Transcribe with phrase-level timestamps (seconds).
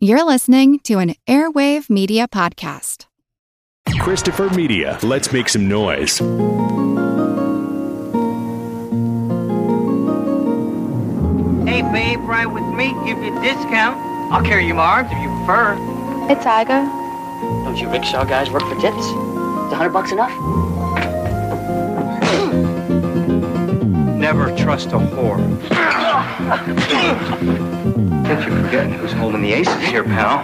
[0.00, 3.06] You're listening to an Airwave Media Podcast.
[3.98, 4.96] Christopher Media.
[5.02, 6.18] Let's make some noise.
[11.66, 13.98] Hey, babe, ride with me, give you a discount.
[14.32, 15.74] I'll carry you my arms if you prefer.
[16.28, 16.86] Hey, Tiger.
[17.64, 19.04] Don't you rickshaw guys work for tips?
[19.04, 20.30] Is a hundred bucks enough?
[24.16, 25.38] Never trust a whore.
[28.28, 30.40] Can't you forget who's holding the aces here, pal?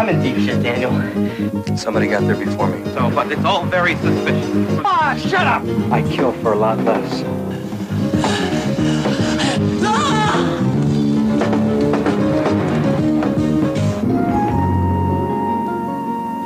[0.00, 0.90] I'm in deep shit, Daniel.
[1.76, 2.82] Somebody got there before me.
[2.86, 4.80] So, but it's all very suspicious.
[4.84, 5.62] Ah, shut up!
[5.92, 7.20] I kill for a lot less.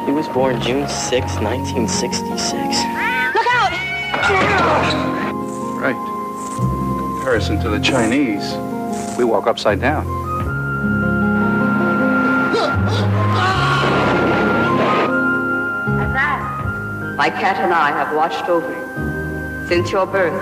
[0.04, 2.52] He was born June 6, 1966.
[3.32, 3.73] Look out!
[5.80, 5.96] Right.
[7.16, 8.52] Comparison to the Chinese,
[9.20, 10.06] we walk upside down.
[16.01, 20.40] And that, my cat and I have watched over you since your birth.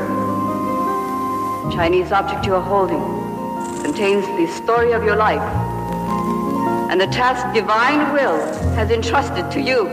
[1.64, 3.02] The Chinese object you are holding
[3.82, 5.42] contains the story of your life
[6.90, 8.38] and the task divine will
[8.76, 9.88] has entrusted to you.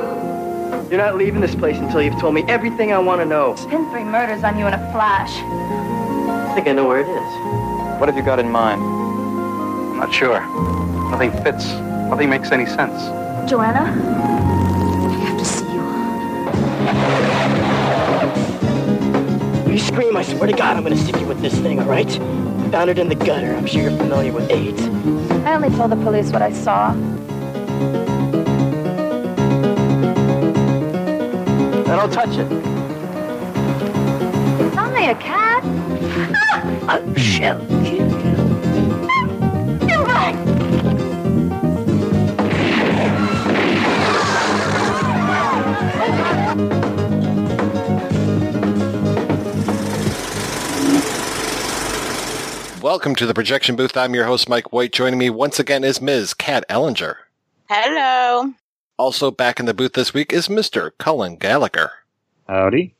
[0.90, 3.56] You're not leaving this place until you've told me everything I want to know.
[3.68, 5.32] Pin three murders on you in a flash.
[5.32, 7.65] I think I know where it is.
[7.98, 8.82] What have you got in mind?
[8.82, 10.42] I'm not sure.
[11.10, 11.66] Nothing fits.
[12.10, 13.02] Nothing makes any sense.
[13.50, 13.80] Joanna?
[13.80, 15.82] I have to see you.
[19.64, 21.86] When you scream, I swear to God, I'm gonna stick you with this thing, all
[21.86, 22.12] right?
[22.72, 23.56] Found it in the gutter.
[23.56, 24.82] I'm sure you're familiar with AIDS.
[25.46, 26.90] I only told the police what I saw.
[31.88, 32.52] I don't touch it.
[34.66, 35.64] It's only a cat.
[36.16, 37.60] Shit.
[39.82, 40.36] Get back!
[52.82, 53.98] Welcome to the projection booth.
[53.98, 54.94] I'm your host, Mike White.
[54.94, 56.34] Joining me once again is Ms.
[56.34, 57.16] Kat Ellinger.
[57.68, 58.54] Hello.
[58.98, 60.92] Also back in the booth this week is Mr.
[60.98, 61.92] Cullen Gallagher.
[62.48, 62.96] Howdy.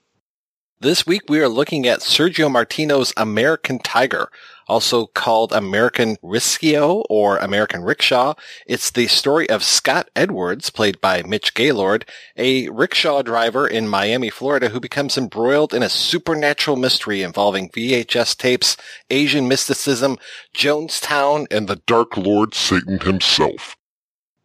[0.86, 4.30] This week we are looking at Sergio Martino's American Tiger,
[4.68, 8.36] also called American Risciò or American Rickshaw.
[8.68, 12.06] It's the story of Scott Edwards, played by Mitch Gaylord,
[12.38, 18.38] a rickshaw driver in Miami, Florida, who becomes embroiled in a supernatural mystery involving VHS
[18.38, 18.78] tapes,
[19.10, 20.20] Asian mysticism,
[20.56, 23.76] Jonestown, and the Dark Lord Satan himself.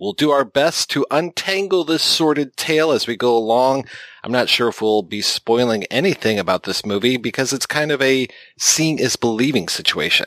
[0.00, 3.84] We'll do our best to untangle this sordid tale as we go along.
[4.24, 8.00] I'm not sure if we'll be spoiling anything about this movie because it's kind of
[8.00, 10.24] a seeing is believing situation.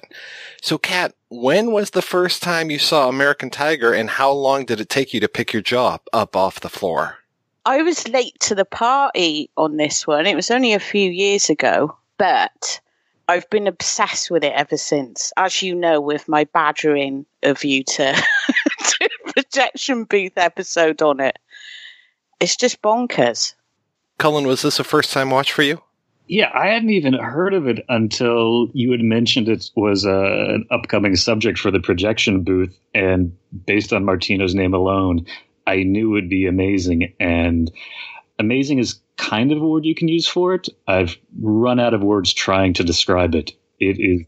[0.61, 4.79] So, Kat, when was the first time you saw American Tiger and how long did
[4.79, 7.17] it take you to pick your jaw up off the floor?
[7.65, 10.27] I was late to the party on this one.
[10.27, 12.79] It was only a few years ago, but
[13.27, 15.33] I've been obsessed with it ever since.
[15.37, 18.13] As you know, with my badgering of you to,
[18.79, 21.37] to projection booth episode on it,
[22.39, 23.53] it's just bonkers.
[24.17, 25.81] Cullen, was this a first time watch for you?
[26.27, 30.65] Yeah, I hadn't even heard of it until you had mentioned it was uh, an
[30.71, 32.77] upcoming subject for the projection booth.
[32.93, 33.35] And
[33.65, 35.25] based on Martino's name alone,
[35.67, 37.13] I knew it would be amazing.
[37.19, 37.71] And
[38.39, 40.69] amazing is kind of a word you can use for it.
[40.87, 43.51] I've run out of words trying to describe it.
[43.79, 44.25] It is,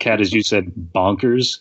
[0.00, 1.58] Kat, as you said, bonkers.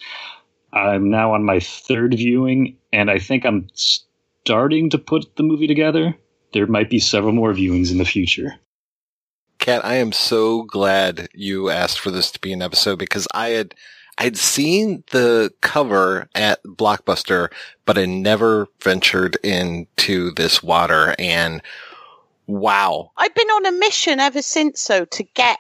[0.77, 5.67] I'm now on my third viewing, and I think I'm starting to put the movie
[5.67, 6.15] together.
[6.53, 8.55] There might be several more viewings in the future.
[9.59, 13.49] Kat, I am so glad you asked for this to be an episode because I
[13.49, 13.73] had
[14.17, 17.49] I'd seen the cover at Blockbuster,
[17.85, 21.61] but I never ventured into this water and
[22.47, 23.11] wow.
[23.17, 25.59] I've been on a mission ever since, so to get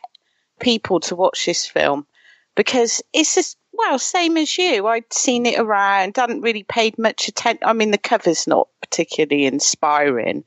[0.59, 2.07] people to watch this film
[2.55, 4.87] because it's just well, same as you.
[4.87, 7.67] I'd seen it around, hadn't really paid much attention.
[7.67, 10.43] I mean, the cover's not particularly inspiring,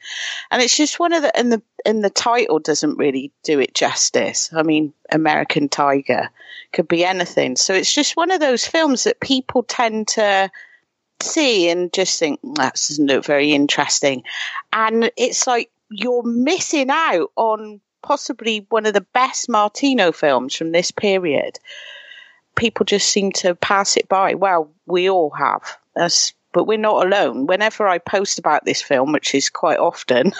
[0.50, 3.75] and it's just one of the and the and the title doesn't really do it
[3.75, 4.50] justice.
[4.53, 6.31] I mean, American Tiger
[6.73, 7.56] could be anything.
[7.56, 10.50] So it's just one of those films that people tend to
[11.21, 14.25] see and just think "Mm, that doesn't look very interesting,
[14.73, 20.73] and it's like you're missing out on possibly one of the best Martino films from
[20.73, 21.59] this period
[22.56, 24.35] people just seem to pass it by.
[24.35, 25.79] Well, we all have.
[25.94, 27.47] That's, but we're not alone.
[27.47, 30.32] Whenever I post about this film, which is quite often,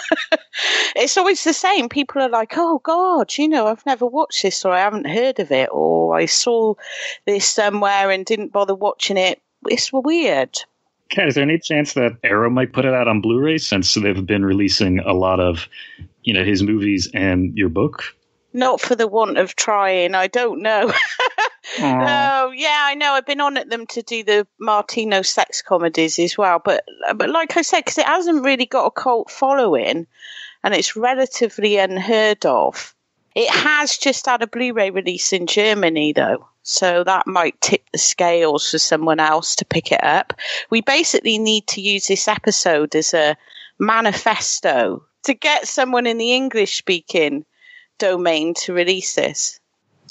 [0.95, 1.89] it's always the same.
[1.89, 5.39] People are like, oh, God, you know, I've never watched this or I haven't heard
[5.39, 6.75] of it or I saw
[7.25, 10.59] this somewhere and didn't bother watching it it's weird.
[11.09, 14.25] Kat, is there any chance that Arrow might put it out on Blu-ray since they've
[14.25, 15.67] been releasing a lot of,
[16.23, 18.03] you know, his movies and your book?
[18.53, 20.15] Not for the want of trying.
[20.15, 20.91] I don't know.
[21.79, 23.13] oh, yeah, I know.
[23.13, 26.83] I've been on at them to do the Martino sex comedies as well, but
[27.15, 30.07] but like I said, because it hasn't really got a cult following,
[30.63, 32.95] and it's relatively unheard of.
[33.33, 37.97] It has just had a Blu-ray release in Germany, though, so that might tip the
[37.97, 40.33] scales for someone else to pick it up.
[40.69, 43.37] We basically need to use this episode as a
[43.79, 47.45] manifesto to get someone in the English-speaking
[47.99, 49.60] domain to release this.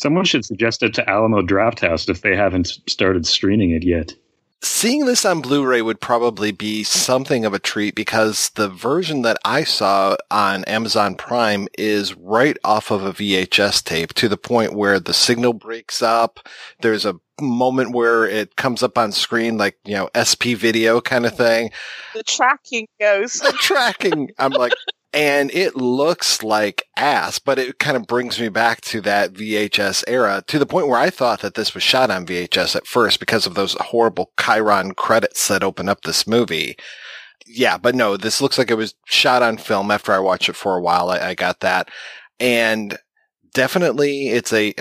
[0.00, 4.14] Someone should suggest it to Alamo Drafthouse if they haven't started streaming it yet.
[4.62, 9.36] Seeing this on Blu-ray would probably be something of a treat because the version that
[9.44, 14.72] I saw on Amazon Prime is right off of a VHS tape to the point
[14.72, 16.48] where the signal breaks up.
[16.80, 21.26] There's a moment where it comes up on screen like, you know, SP video kind
[21.26, 21.72] of thing.
[22.14, 23.34] The tracking goes.
[23.34, 24.30] The tracking.
[24.38, 24.72] I'm like,
[25.12, 30.04] and it looks like ass, but it kind of brings me back to that VHS
[30.06, 33.18] era to the point where I thought that this was shot on VHS at first
[33.18, 36.76] because of those horrible chyron credits that open up this movie.
[37.46, 40.56] Yeah, but no, this looks like it was shot on film after I watched it
[40.56, 41.10] for a while.
[41.10, 41.88] I, I got that.
[42.38, 42.96] And
[43.52, 44.74] definitely it's a,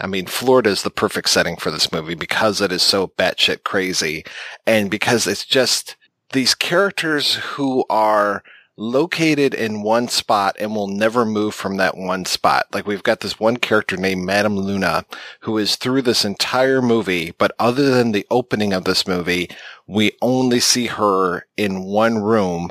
[0.00, 3.62] I mean, Florida is the perfect setting for this movie because it is so batshit
[3.62, 4.24] crazy
[4.66, 5.96] and because it's just
[6.32, 8.42] these characters who are,
[8.80, 12.64] located in one spot and will never move from that one spot.
[12.72, 15.04] Like we've got this one character named Madame Luna
[15.40, 19.50] who is through this entire movie, but other than the opening of this movie,
[19.86, 22.70] we only see her in one room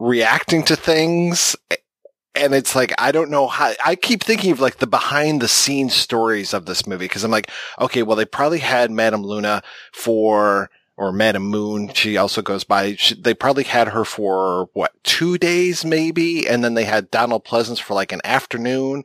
[0.00, 1.54] reacting to things.
[2.34, 5.46] And it's like, I don't know how, I keep thinking of like the behind the
[5.46, 7.06] scenes stories of this movie.
[7.06, 7.48] Cause I'm like,
[7.78, 10.68] okay, well, they probably had Madame Luna for
[11.02, 11.92] or Madam Moon.
[11.94, 12.94] She also goes by.
[12.94, 17.44] She, they probably had her for what two days, maybe, and then they had Donald
[17.44, 19.02] Pleasence for like an afternoon,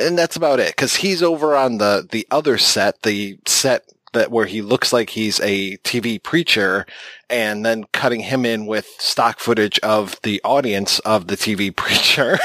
[0.00, 0.74] and that's about it.
[0.74, 5.10] Because he's over on the the other set, the set that where he looks like
[5.10, 6.86] he's a TV preacher,
[7.30, 12.36] and then cutting him in with stock footage of the audience of the TV preacher.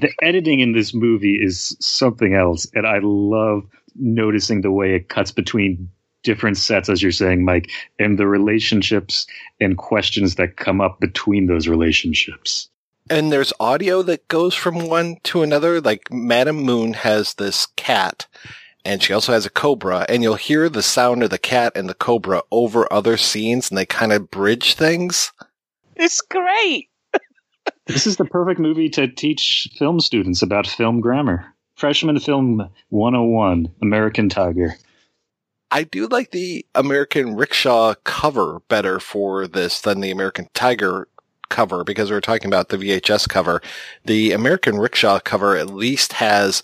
[0.00, 3.64] the editing in this movie is something else, and I love
[3.94, 5.90] noticing the way it cuts between
[6.22, 9.26] different sets, as you're saying, Mike, and the relationships
[9.60, 12.68] and questions that come up between those relationships.
[13.10, 15.80] And there's audio that goes from one to another.
[15.80, 18.26] Like Madam Moon has this cat
[18.84, 21.88] and she also has a cobra and you'll hear the sound of the cat and
[21.88, 25.32] the cobra over other scenes and they kind of bridge things.
[25.96, 26.88] It's great.
[27.86, 31.46] this is the perfect movie to teach film students about film grammar.
[31.76, 34.76] Freshman Film 101, American Tiger.
[35.74, 41.08] I do like the American Rickshaw cover better for this than the American Tiger
[41.48, 43.62] cover because we are talking about the VHS cover.
[44.04, 46.62] The American Rickshaw cover at least has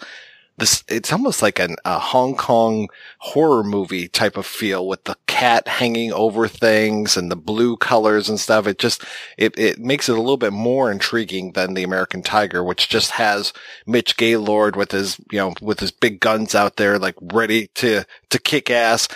[0.59, 2.89] this, it's almost like an, a Hong Kong
[3.19, 8.29] horror movie type of feel with the cat hanging over things and the blue colors
[8.29, 8.67] and stuff.
[8.67, 9.05] It just,
[9.37, 13.13] it, it makes it a little bit more intriguing than the American Tiger, which just
[13.13, 13.53] has
[13.87, 18.05] Mitch Gaylord with his, you know, with his big guns out there, like ready to,
[18.31, 19.09] to kick ass.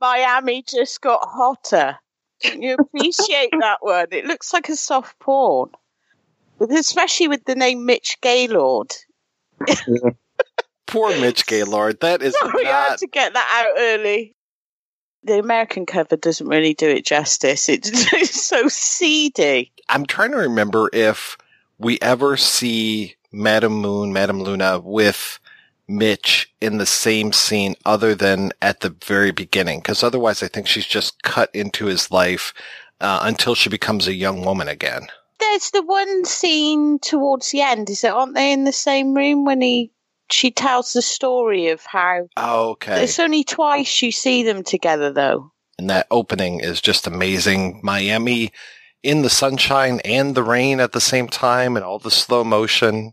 [0.00, 1.96] Miami just got hotter.
[2.42, 4.08] You appreciate that one.
[4.10, 5.70] It looks like a soft porn.
[6.60, 8.92] Especially with the name Mitch Gaylord.
[10.88, 12.00] Poor Mitch Gaylord.
[12.00, 12.74] That is Sorry, not...
[12.74, 14.34] I had to get that out early.
[15.22, 17.68] The American cover doesn't really do it justice.
[17.68, 19.72] it's so seedy.
[19.88, 21.36] I'm trying to remember if
[21.78, 25.38] we ever see Madam Moon, Madam Luna with
[25.86, 29.80] Mitch in the same scene other than at the very beginning.
[29.80, 32.54] Because otherwise, I think she's just cut into his life
[33.00, 35.08] uh, until she becomes a young woman again.
[35.40, 37.90] There's the one scene towards the end.
[37.90, 38.12] Is it?
[38.12, 39.92] Aren't they in the same room when he
[40.30, 42.28] she tells the story of how.
[42.36, 43.02] Oh, okay.
[43.04, 45.52] It's only twice you see them together, though.
[45.78, 47.80] And that opening is just amazing.
[47.82, 48.52] Miami
[49.02, 53.12] in the sunshine and the rain at the same time, and all the slow motion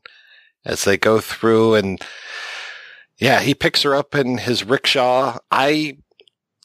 [0.66, 1.76] as they go through.
[1.76, 2.02] And
[3.18, 5.38] yeah, he picks her up in his rickshaw.
[5.52, 5.98] I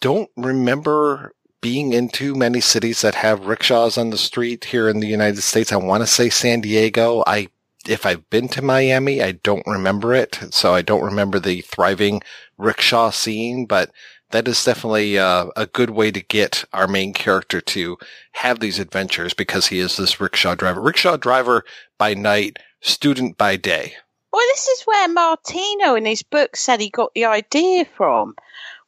[0.01, 5.07] don't remember being into many cities that have rickshaws on the street here in the
[5.07, 5.73] United States.
[5.73, 7.23] I want to say San Diego.
[7.27, 7.49] I
[7.91, 10.39] if I've been to Miami, I don't remember it.
[10.51, 12.23] So I don't remember the thriving
[12.57, 13.91] rickshaw scene, but
[14.31, 17.99] that is definitely uh, a good way to get our main character to
[18.33, 20.81] have these adventures because he is this rickshaw driver.
[20.81, 21.65] Rickshaw driver
[21.99, 23.95] by night, student by day.
[24.33, 28.37] Well, this is where Martino in his book said he got the idea from.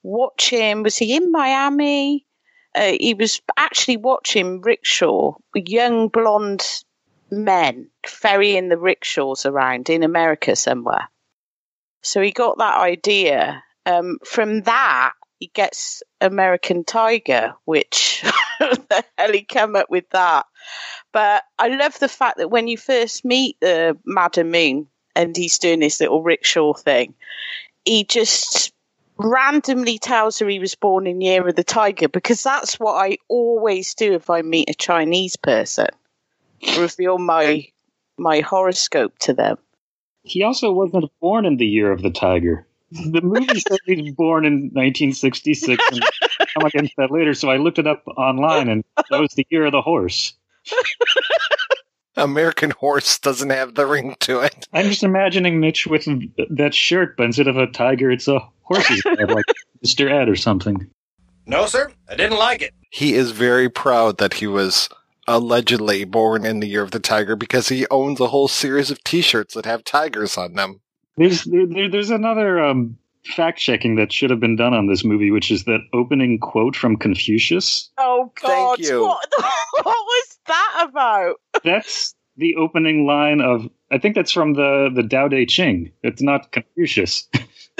[0.05, 0.85] watching.
[0.85, 2.25] Was he in Miami?
[2.75, 6.85] Uh, he was actually watching rickshaw, a young blonde
[7.33, 11.09] men ferrying the rickshaws around in America somewhere.
[12.03, 13.65] So he got that idea.
[13.87, 18.23] Um, from that, he gets American Tiger, which
[18.61, 20.47] the hell he come up with that.
[21.13, 25.59] But I love the fact that when you first meet the Madam Moon and he's
[25.59, 27.15] doing this little rickshaw thing,
[27.85, 28.73] he just
[29.17, 33.19] randomly tells her he was born in Year of the Tiger because that's what I
[33.29, 35.89] always do if I meet a Chinese person.
[36.79, 37.67] Reveal my
[38.19, 39.59] my horoscope to them.
[40.23, 42.67] He also wasn't born in the year of the tiger.
[42.93, 46.03] The movie said he was born in 1966, and
[46.57, 47.33] I'm against that later.
[47.35, 50.35] So I looked it up online, and that was the year of the horse.
[52.17, 54.69] American Horse doesn't have the ring to it.
[54.73, 56.07] I'm just imagining Mitch with
[56.51, 59.47] that shirt, but instead of a tiger, it's a horse's head, like
[59.85, 60.11] Mr.
[60.11, 60.91] Ed or something.
[61.47, 62.75] No, sir, I didn't like it.
[62.91, 64.91] He is very proud that he was
[65.27, 69.03] allegedly born in the year of the tiger because he owns a whole series of
[69.05, 70.81] T-shirts that have tigers on them.
[71.17, 75.31] There's there, there's another um, fact checking that should have been done on this movie,
[75.31, 77.91] which is that opening quote from Confucius.
[77.99, 78.79] Oh God!
[78.79, 79.03] you.
[79.03, 81.41] What, what was that about?
[81.65, 83.69] That's the opening line of.
[83.91, 85.93] I think that's from the the Tao Te Ching.
[86.03, 87.29] It's not Confucius.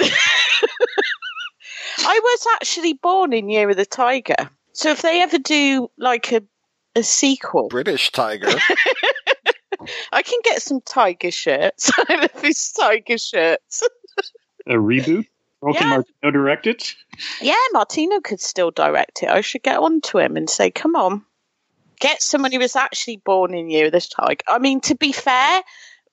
[2.05, 4.35] I was actually born in Year of the Tiger.
[4.73, 6.43] So if they ever do like a
[6.95, 8.47] a sequel, British tiger.
[10.11, 11.91] I can get some tiger shirts.
[11.97, 13.83] I love these tiger shirts.
[14.67, 15.27] A reboot.
[15.61, 15.95] Or can Yeah.
[15.97, 16.95] Martino direct it?
[17.41, 19.29] Yeah, Martino could still direct it.
[19.29, 21.23] I should get on to him and say, come on,
[21.99, 24.43] get someone who was actually born in you this tiger.
[24.47, 25.61] I mean, to be fair,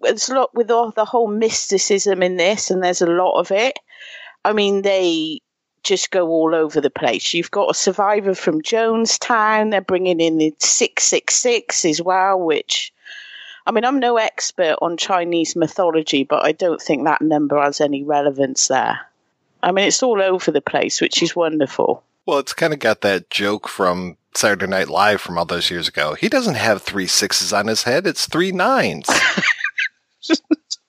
[0.01, 3.51] there's a lot with all the whole mysticism in this, and there's a lot of
[3.51, 3.79] it.
[4.45, 5.41] I mean, they
[5.83, 7.35] just go all over the place.
[7.35, 9.71] You've got a survivor from Jonestown.
[9.71, 12.93] They're bringing in the 666 as well, which,
[13.67, 17.81] I mean, I'm no expert on Chinese mythology, but I don't think that number has
[17.81, 19.01] any relevance there.
[19.63, 22.03] I mean, it's all over the place, which is wonderful.
[22.27, 25.89] well, it's kind of got that joke from Saturday Night Live from all those years
[25.89, 26.15] ago.
[26.15, 29.09] He doesn't have three sixes on his head; it's three nines.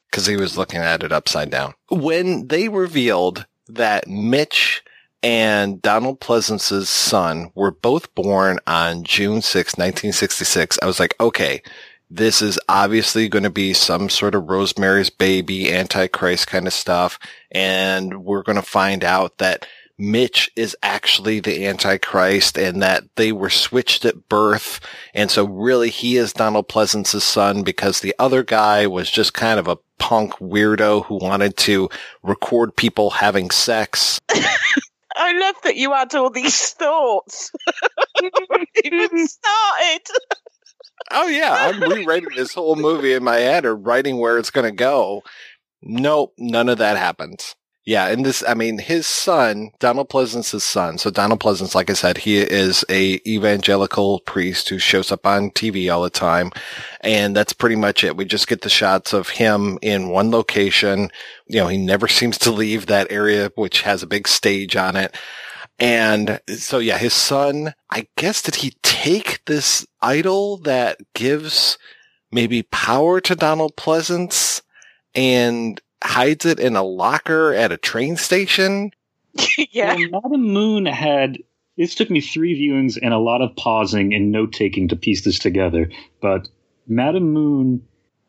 [0.10, 1.74] Because he was looking at it upside down.
[1.90, 4.84] When they revealed that Mitch
[5.24, 11.62] and Donald Pleasence's son were both born on June 6, 1966, I was like, okay,
[12.10, 17.18] this is obviously going to be some sort of Rosemary's baby, Antichrist kind of stuff.
[17.52, 19.66] And we're going to find out that
[20.02, 24.80] Mitch is actually the Antichrist and that they were switched at birth.
[25.14, 29.60] And so really he is Donald Pleasence's son because the other guy was just kind
[29.60, 31.88] of a punk weirdo who wanted to
[32.24, 34.20] record people having sex.
[35.16, 37.52] I love that you had all these thoughts.
[38.84, 40.02] even started.
[41.12, 44.66] Oh yeah, I'm rewriting this whole movie in my head or writing where it's going
[44.66, 45.22] to go.
[45.84, 47.56] Nope, none of that happens.
[47.84, 51.00] Yeah, and this, I mean, his son, Donald Pleasence's son.
[51.00, 55.50] So Donald Pleasence, like I said, he is a evangelical priest who shows up on
[55.50, 56.52] TV all the time.
[57.02, 58.16] And that's pretty much it.
[58.16, 61.10] We just get the shots of him in one location.
[61.48, 64.96] You know, he never seems to leave that area, which has a big stage on
[64.96, 65.16] it.
[65.80, 71.80] And so, yeah, his son, I guess, did he take this idol that gives
[72.32, 74.62] maybe power to Donald Pleasence
[75.16, 78.92] and hides it in a locker at a train station?
[79.72, 79.96] yeah.
[80.12, 81.38] Well, Madam Moon had.
[81.78, 85.24] This took me three viewings and a lot of pausing and note taking to piece
[85.24, 85.90] this together.
[86.22, 86.48] But
[86.86, 87.82] Madam Moon,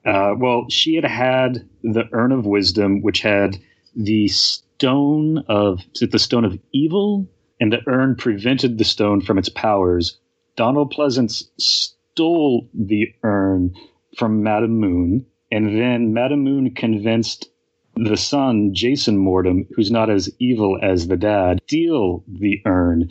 [0.07, 3.59] uh, well, she had had the Urn of Wisdom, which had
[3.95, 7.29] the stone of is it the stone of evil,
[7.61, 10.19] and the urn prevented the stone from its powers.
[10.57, 13.75] Donald Pleasence stole the urn
[14.17, 17.49] from Madam Moon, and then Madam Moon convinced
[17.97, 23.09] the son, Jason Mortem, who's not as evil as the dad, steal the urn.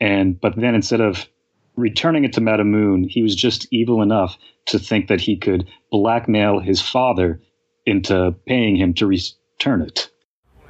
[0.00, 1.26] And but then instead of
[1.76, 5.68] returning it to Madam Moon, he was just evil enough to think that he could
[5.90, 7.40] blackmail his father
[7.86, 10.10] into paying him to return it.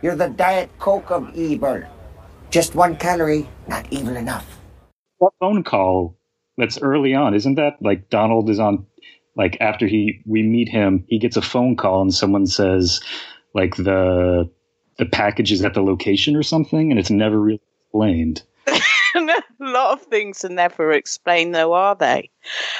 [0.02, 1.82] You're the Diet Coke of evil.
[2.50, 4.58] Just one calorie, not evil enough.
[5.20, 6.18] That phone call
[6.56, 8.86] that's early on, isn't that like Donald is on
[9.36, 13.00] like after he we meet him, he gets a phone call and someone says
[13.54, 14.50] like the
[14.98, 18.42] the package is at the location or something and it's never really explained.
[18.66, 22.30] a lot of things are never explained, though, are they?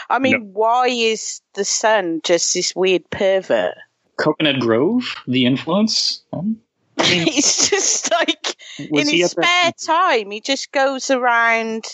[0.09, 0.39] I mean, No.
[0.53, 3.75] why is the son just this weird pervert?
[4.17, 6.23] Coconut Grove, the influence?
[6.33, 6.59] Um,
[6.99, 11.85] it's just like in his at that- spare time, he just goes around,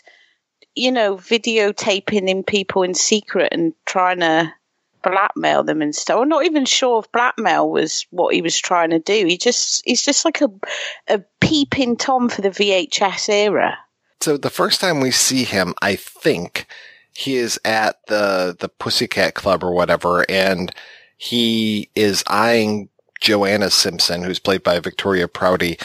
[0.75, 4.53] you know, videotaping in people in secret and trying to
[5.03, 6.21] blackmail them and stuff.
[6.21, 9.27] I'm not even sure if blackmail was what he was trying to do.
[9.27, 10.51] He just he's just like a
[11.09, 13.79] a peeping tom for the VHS era.
[14.21, 16.67] So the first time we see him, I think
[17.13, 20.73] he is at the the Pussycat Club or whatever, and
[21.17, 22.89] he is eyeing
[23.21, 25.79] Joanna Simpson, who's played by Victoria Prouty,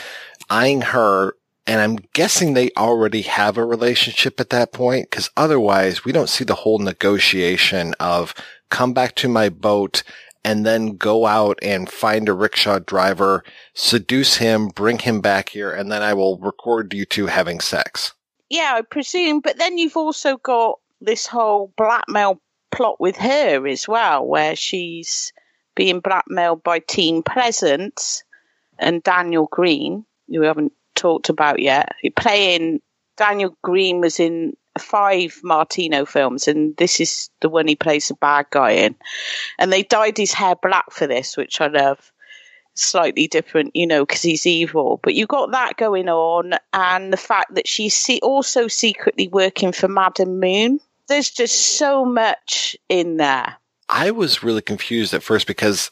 [0.49, 1.35] eyeing her.
[1.67, 6.29] And I'm guessing they already have a relationship at that point, because otherwise we don't
[6.29, 8.35] see the whole negotiation of
[8.75, 10.03] come back to my boat
[10.43, 13.41] and then go out and find a rickshaw driver,
[13.73, 18.13] seduce him, bring him back here, and then I will record you two having sex.
[18.49, 19.39] Yeah, I presume.
[19.39, 22.41] But then you've also got this whole blackmail
[22.71, 25.31] plot with her as well, where she's
[25.73, 28.23] being blackmailed by Team Pleasant
[28.77, 31.93] and Daniel Greene, who we haven't talked about yet.
[32.17, 32.81] Playing
[33.15, 38.15] Daniel Greene was in five Martino films, and this is the one he plays the
[38.15, 38.95] bad guy in.
[39.57, 42.11] And they dyed his hair black for this, which I love.
[42.77, 44.99] Slightly different, you know, because he's evil.
[45.01, 49.71] But you got that going on, and the fact that she's se- also secretly working
[49.71, 50.79] for Madam Moon.
[51.07, 53.55] There's just so much in there.
[53.87, 55.91] I was really confused at first because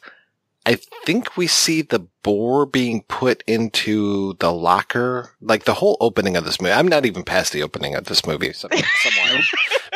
[0.66, 6.36] I think we see the boar being put into the locker, like the whole opening
[6.36, 6.72] of this movie.
[6.72, 8.70] I'm not even past the opening of this movie some-
[9.02, 9.42] somewhere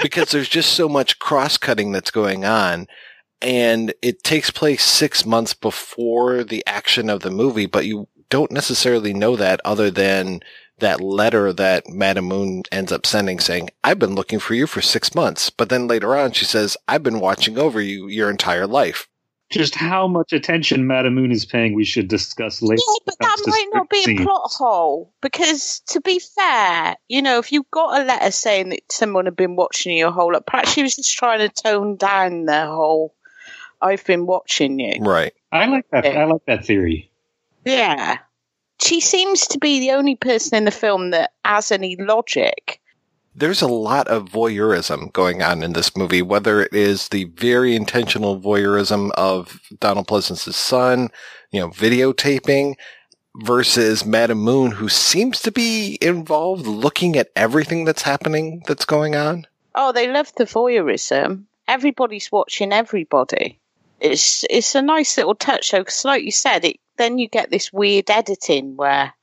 [0.02, 2.86] because there's just so much cross cutting that's going on.
[3.40, 8.50] And it takes place six months before the action of the movie, but you don't
[8.50, 10.40] necessarily know that other than
[10.80, 14.80] that letter that Madam Moon ends up sending saying, I've been looking for you for
[14.80, 15.50] six months.
[15.50, 19.08] But then later on, she says, I've been watching over you your entire life.
[19.50, 22.82] Just how much attention Madam Moon is paying, we should discuss later.
[22.86, 27.38] Yeah, but that might not be a plot hole because, to be fair, you know,
[27.38, 30.44] if you got a letter saying that someone had been watching you your whole life,
[30.46, 33.14] perhaps she was just trying to tone down the whole
[33.80, 35.32] "I've been watching you." Right.
[35.50, 36.04] I like that.
[36.04, 37.10] I like that theory.
[37.64, 38.18] Yeah,
[38.82, 42.82] she seems to be the only person in the film that has any logic.
[43.38, 47.76] There's a lot of voyeurism going on in this movie, whether it is the very
[47.76, 51.10] intentional voyeurism of Donald Pleasence's son,
[51.52, 52.74] you know, videotaping
[53.36, 59.14] versus Madam Moon, who seems to be involved looking at everything that's happening that's going
[59.14, 59.46] on.
[59.72, 61.44] Oh, they love the voyeurism.
[61.68, 63.60] Everybody's watching everybody.
[64.00, 67.50] It's it's a nice little touch though, because like you said, it then you get
[67.50, 69.14] this weird editing where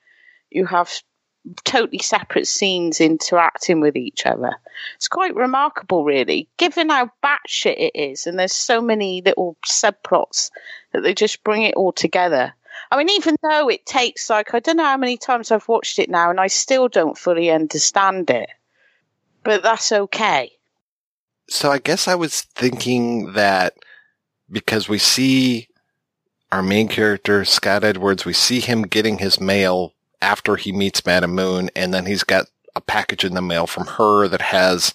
[0.50, 1.02] you have
[1.64, 4.52] totally separate scenes interacting with each other.
[4.96, 10.52] It's quite remarkable, really, given how batshit it is, and there's so many little subplots
[10.92, 12.54] that they just bring it all together.
[12.92, 16.00] I mean, even though it takes like I don't know how many times I've watched
[16.00, 18.50] it now, and I still don't fully understand it,
[19.44, 20.52] but that's okay.
[21.48, 23.74] So I guess I was thinking that
[24.50, 25.68] because we see
[26.52, 29.95] our main character, Scott Edwards, we see him getting his mail
[30.26, 33.86] after he meets Madam Moon, and then he's got a package in the mail from
[33.86, 34.94] her that has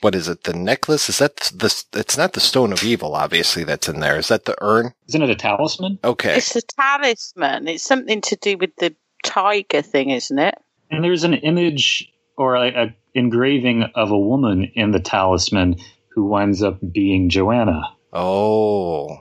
[0.00, 0.44] what is it?
[0.44, 1.08] The necklace?
[1.08, 1.84] Is that the?
[1.94, 3.64] It's not the Stone of Evil, obviously.
[3.64, 4.18] That's in there.
[4.18, 4.92] Is that the urn?
[5.08, 5.98] Isn't it a talisman?
[6.04, 6.36] Okay.
[6.36, 7.66] It's a talisman.
[7.68, 10.54] It's something to do with the tiger thing, isn't it?
[10.90, 15.76] And there's an image or a, a engraving of a woman in the talisman
[16.10, 17.80] who winds up being Joanna.
[18.12, 19.18] Oh.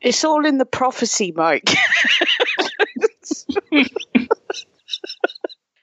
[0.00, 1.70] It's all in the prophecy, Mike.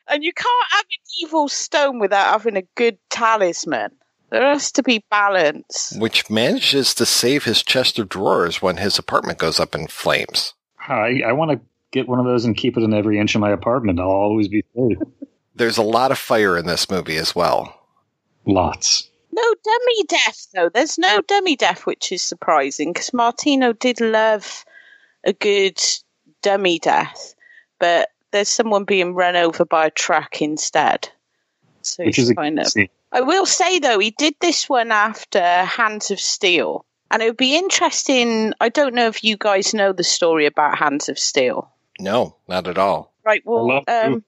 [0.08, 3.92] and you can't have an evil stone without having a good talisman.
[4.30, 5.94] There has to be balance.
[5.98, 10.54] Which manages to save his chest of drawers when his apartment goes up in flames.
[10.80, 11.60] I, I want to
[11.92, 14.00] get one of those and keep it in every inch of my apartment.
[14.00, 14.98] I'll always be safe.
[15.56, 17.74] There's a lot of fire in this movie as well.
[18.46, 19.10] Lots.
[19.32, 20.70] No dummy death, though.
[20.70, 24.66] There's no dummy death, which is surprising because Martino did love
[25.26, 25.82] a good
[26.42, 27.34] dummy death,
[27.80, 31.10] but there's someone being run over by a truck instead.
[31.82, 32.68] So Which it's is a kind of.
[33.12, 37.38] I will say though, he did this one after Hands of Steel, and it would
[37.38, 38.54] be interesting.
[38.60, 41.72] I don't know if you guys know the story about Hands of Steel.
[42.00, 43.14] No, not at all.
[43.24, 43.42] Right.
[43.46, 44.24] Well, um,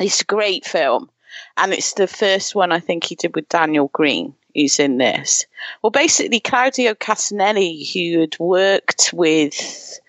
[0.00, 1.10] it's a great film,
[1.56, 4.34] and it's the first one I think he did with Daniel Greene.
[4.54, 5.46] Who's in this?
[5.82, 10.00] Well, basically, Claudio Cassinelli, who had worked with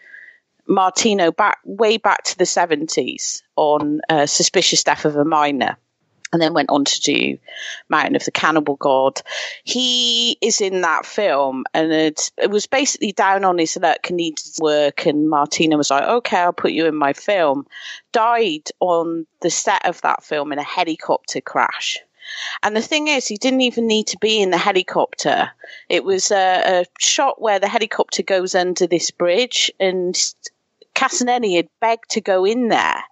[0.68, 5.78] Martino back way back to the seventies on uh, Suspicious Death of a Minor,
[6.34, 7.38] and then went on to do
[7.88, 9.22] Mountain of the Cannibal God.
[9.64, 14.18] He is in that film, and it, it was basically down on his luck and
[14.18, 15.06] needed work.
[15.06, 17.68] And Martino was like, "Okay, I'll put you in my film."
[18.12, 22.00] Died on the set of that film in a helicopter crash.
[22.64, 25.52] And the thing is, he didn't even need to be in the helicopter.
[25.90, 30.16] It was a, a shot where the helicopter goes under this bridge, and
[30.96, 33.04] Cassinelli had begged to go in there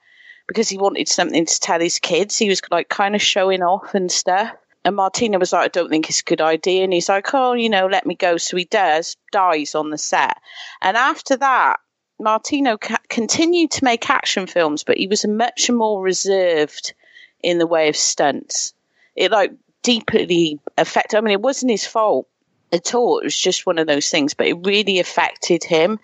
[0.48, 2.38] because he wanted something to tell his kids.
[2.38, 4.52] He was like kind of showing off and stuff.
[4.86, 6.84] And Martino was like, I don't think it's a good idea.
[6.84, 8.38] And he's like, oh, you know, let me go.
[8.38, 10.38] So he does, dies on the set.
[10.82, 11.78] And after that,
[12.19, 16.93] Martino ca- continued to make action films, but he was much more reserved
[17.41, 18.74] in the way of stunts.
[19.15, 21.17] It like deeply affected.
[21.17, 22.28] I mean, it wasn't his fault
[22.72, 23.19] at all.
[23.19, 26.00] It was just one of those things, but it really affected him.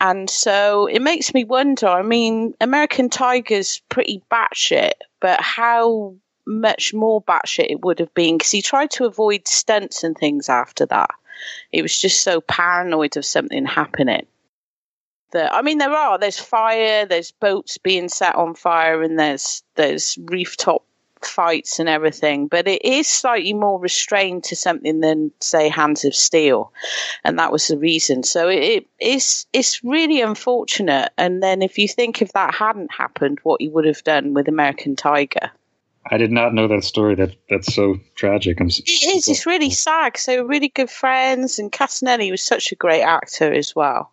[0.00, 1.88] And so it makes me wonder.
[1.88, 6.14] I mean, American Tiger's pretty batshit, but how
[6.46, 10.48] much more batshit it would have been because he tried to avoid stunts and things
[10.48, 11.10] after that.
[11.72, 14.26] It was just so paranoid of something happening.
[15.32, 19.62] That I mean, there are there's fire, there's boats being set on fire, and there's
[19.74, 20.84] there's rooftop
[21.24, 26.14] fights and everything, but it is slightly more restrained to something than say Hands of
[26.14, 26.72] Steel,
[27.24, 28.22] and that was the reason.
[28.22, 31.12] So it is it's really unfortunate.
[31.16, 34.48] And then if you think if that hadn't happened, what he would have done with
[34.48, 35.50] American Tiger.
[36.10, 37.14] I did not know that story.
[37.14, 38.60] That that's so tragic.
[38.60, 39.28] I'm, it is.
[39.28, 40.16] It's really sad.
[40.16, 44.12] So they were really good friends, and Cassinelli was such a great actor as well.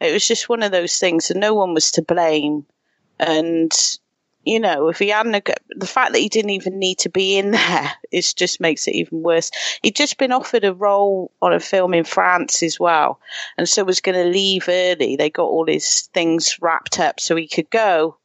[0.00, 2.66] It was just one of those things, and no one was to blame.
[3.18, 3.72] And
[4.44, 7.52] you know, if he hadn't, the fact that he didn't even need to be in
[7.52, 9.50] there, it just makes it even worse.
[9.82, 13.20] He'd just been offered a role on a film in France as well,
[13.56, 15.16] and so was going to leave early.
[15.16, 18.16] They got all his things wrapped up so he could go,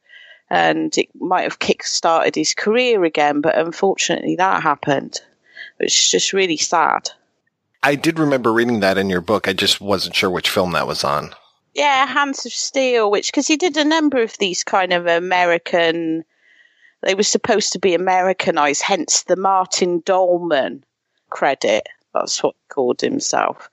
[0.50, 5.20] and it might have kick-started his career again, but unfortunately that happened.
[5.78, 7.10] It's just really sad.
[7.82, 9.46] I did remember reading that in your book.
[9.46, 11.30] I just wasn't sure which film that was on.
[11.78, 16.24] Yeah, Hands of Steel, which because he did a number of these kind of American.
[17.04, 20.84] They were supposed to be Americanized, hence the Martin Dolman
[21.30, 21.88] credit.
[22.12, 23.70] That's what he called himself.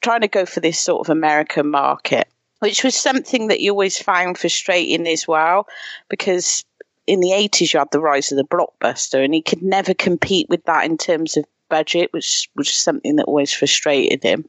[0.00, 2.28] Trying to go for this sort of American market,
[2.60, 5.66] which was something that you always found frustrating as well,
[6.08, 6.64] because
[7.08, 10.48] in the 80s you had the rise of the blockbuster, and he could never compete
[10.48, 14.44] with that in terms of budget, which was something that always frustrated him.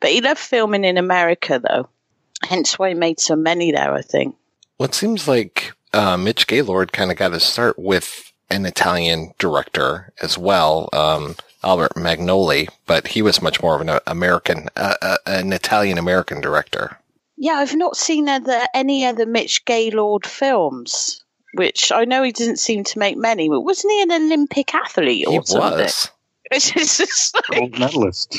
[0.00, 1.88] But he loved filming in America, though.
[2.42, 4.36] Hence why he made so many there, I think.
[4.78, 9.32] Well, it seems like uh, Mitch Gaylord kind of got to start with an Italian
[9.38, 14.94] director as well, um, Albert Magnoli, but he was much more of an American, uh,
[15.02, 16.98] uh, an Italian American director.
[17.36, 21.24] Yeah, I've not seen other, any other Mitch Gaylord films,
[21.54, 25.26] which I know he didn't seem to make many, but wasn't he an Olympic athlete
[25.26, 25.78] or he something?
[25.80, 26.10] was.
[26.50, 28.34] Which is just like, gold medalist.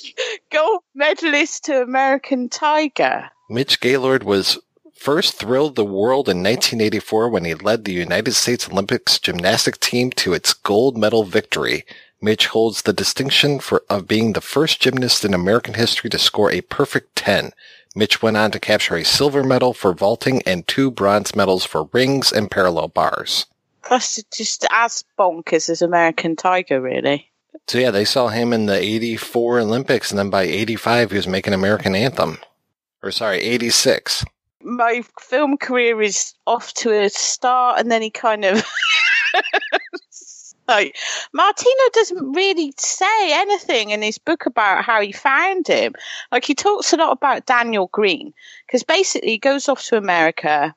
[0.50, 3.28] gold medalist to American Tiger.
[3.50, 4.60] Mitch Gaylord was
[4.94, 10.12] first thrilled the world in 1984 when he led the United States Olympics gymnastic team
[10.12, 11.84] to its gold medal victory.
[12.20, 16.52] Mitch holds the distinction for of being the first gymnast in American history to score
[16.52, 17.50] a perfect 10.
[17.96, 21.88] Mitch went on to capture a silver medal for vaulting and two bronze medals for
[21.92, 23.46] rings and parallel bars.
[23.88, 27.32] That's just as bonkers as American Tiger, really.
[27.66, 31.26] So yeah, they saw him in the 84 Olympics and then by 85 he was
[31.26, 32.38] making American anthem.
[33.02, 34.24] Or sorry, 86.
[34.62, 38.62] My film career is off to a start and then he kind of
[40.68, 40.96] like
[41.32, 45.94] Martino doesn't really say anything in his book about how he found him.
[46.30, 48.34] Like he talks a lot about Daniel Greene
[48.66, 50.74] because basically he goes off to America.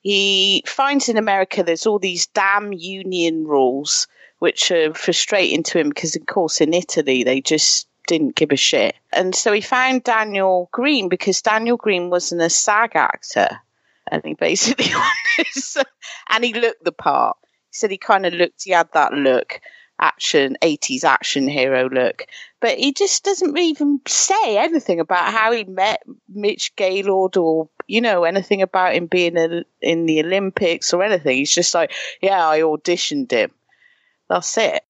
[0.00, 4.06] He finds in America there's all these damn union rules
[4.38, 8.56] which are frustrating to him because of course in Italy they just didn't give a
[8.56, 8.94] shit.
[9.12, 13.48] And so he found Daniel Greene because Daniel Greene wasn't a SAG actor.
[14.10, 14.86] And he basically
[16.28, 17.36] and he looked the part.
[17.70, 19.60] He said he kind of looked, he had that look,
[19.98, 22.26] action, 80s action hero look.
[22.60, 28.00] But he just doesn't even say anything about how he met Mitch Gaylord or, you
[28.00, 31.38] know, anything about him being a, in the Olympics or anything.
[31.38, 33.50] He's just like, yeah, I auditioned him.
[34.28, 34.82] That's it.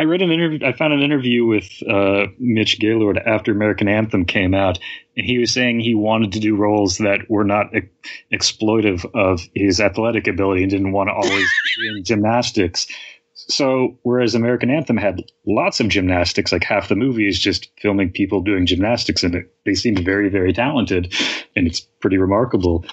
[0.00, 0.66] I read an interview.
[0.66, 4.78] I found an interview with uh, Mitch Gaylord after American Anthem came out,
[5.14, 7.86] and he was saying he wanted to do roles that were not ex-
[8.32, 11.46] exploitive of his athletic ability and didn't want to always
[11.78, 12.86] be in gymnastics.
[13.34, 18.10] So, whereas American Anthem had lots of gymnastics, like half the movie is just filming
[18.10, 21.12] people doing gymnastics, and they seemed very, very talented,
[21.54, 22.86] and it's pretty remarkable.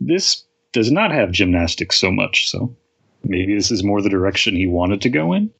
[0.00, 0.42] This
[0.72, 2.50] does not have gymnastics so much.
[2.50, 2.76] So
[3.22, 5.52] maybe this is more the direction he wanted to go in.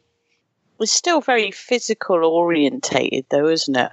[0.80, 3.90] It's still very physical orientated, though, isn't it?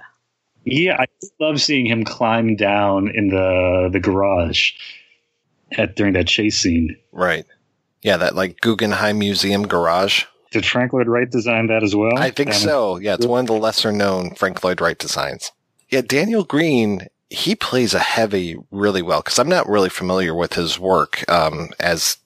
[0.64, 1.06] Yeah, I
[1.40, 4.72] love seeing him climb down in the the garage
[5.72, 6.96] at during that chase scene.
[7.12, 7.46] Right.
[8.02, 10.24] Yeah, that like Guggenheim Museum garage.
[10.50, 12.16] Did Frank Lloyd Wright design that as well?
[12.16, 12.98] I think Damn so.
[12.98, 15.52] Yeah, it's one of the lesser known Frank Lloyd Wright designs.
[15.88, 20.54] Yeah, Daniel Greene, he plays a heavy really well because I'm not really familiar with
[20.54, 22.16] his work um, as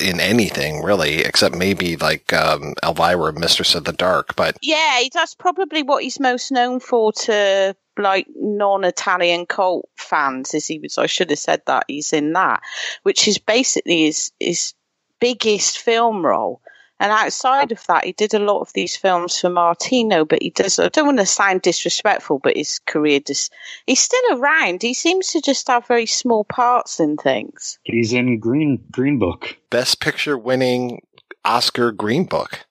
[0.00, 4.36] in anything really, except maybe like um, Elvira, Mistress of the Dark.
[4.36, 10.54] But Yeah, that's probably what he's most known for to like non-Italian cult fans.
[10.54, 10.98] Is he was?
[10.98, 12.62] I should have said that he's in that,
[13.02, 14.74] which is basically his his
[15.20, 16.60] biggest film role.
[17.00, 20.26] And outside of that, he did a lot of these films for Martino.
[20.26, 20.78] But he does.
[20.78, 23.52] I don't want to sound disrespectful, but his career just
[23.86, 24.82] he's still around.
[24.82, 27.78] He seems to just have very small parts in things.
[27.84, 29.56] He's in Green Green Book.
[29.70, 31.00] Best Picture winning
[31.44, 32.66] Oscar Green Book.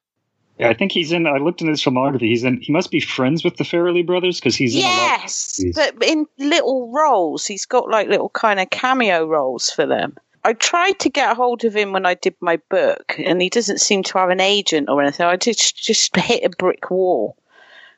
[0.59, 1.25] Yeah, I think he's in.
[1.25, 2.27] I looked in his filmography.
[2.27, 2.59] He's in.
[2.61, 5.21] He must be friends with the Farrelly brothers because he's in a lot.
[5.21, 10.17] Yes, but in little roles, he's got like little kind of cameo roles for them.
[10.43, 13.49] I tried to get a hold of him when I did my book, and he
[13.49, 15.25] doesn't seem to have an agent or anything.
[15.25, 17.37] I just just hit a brick wall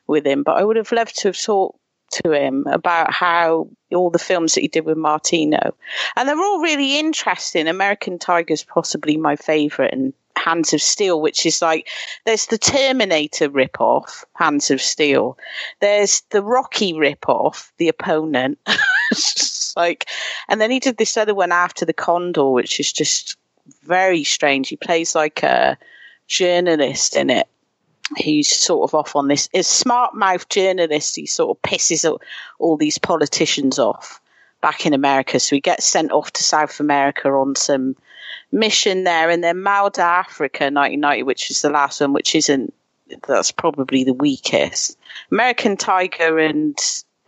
[0.06, 1.78] with him, but I would have loved to have talked
[2.22, 5.74] to him about how all the films that he did with Martino,
[6.16, 7.68] and they're all really interesting.
[7.68, 11.88] American Tiger's possibly my favourite, and Hands of Steel, which is like
[12.24, 15.38] there's the Terminator rip-off, Hands of Steel.
[15.80, 18.58] There's the Rocky rip-off, The Opponent.
[19.76, 20.08] Like,
[20.48, 23.36] and then he did this other one after the Condor, which is just
[23.84, 24.68] very strange.
[24.68, 25.78] He plays like a
[26.26, 27.48] journalist in it.
[28.16, 29.48] He's sort of off on this.
[29.54, 31.16] A smart mouth journalist.
[31.16, 32.20] He sort of pisses all,
[32.58, 34.20] all these politicians off
[34.60, 35.40] back in America.
[35.40, 37.96] So he gets sent off to South America on some
[38.50, 42.72] mission there, and then Mal d'Africa 1990, which is the last one, which isn't.
[43.26, 44.96] That's probably the weakest.
[45.30, 46.78] American Tiger and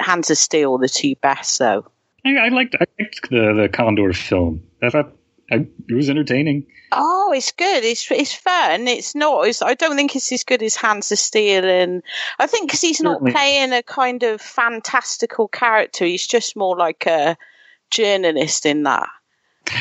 [0.01, 1.85] Hands of Steel, the two best, though.
[2.25, 2.75] I, I liked.
[2.75, 4.63] I liked the the Condor film.
[4.83, 5.13] I thought
[5.51, 6.67] I, it was entertaining.
[6.93, 7.85] Oh, it's good.
[7.85, 8.89] It's it's fun.
[8.89, 9.47] It's not.
[9.47, 12.03] It's, I don't think it's as good as Hands of Steel, and
[12.39, 16.05] I think because he's not playing a kind of fantastical character.
[16.05, 17.37] He's just more like a
[17.91, 19.09] journalist in that.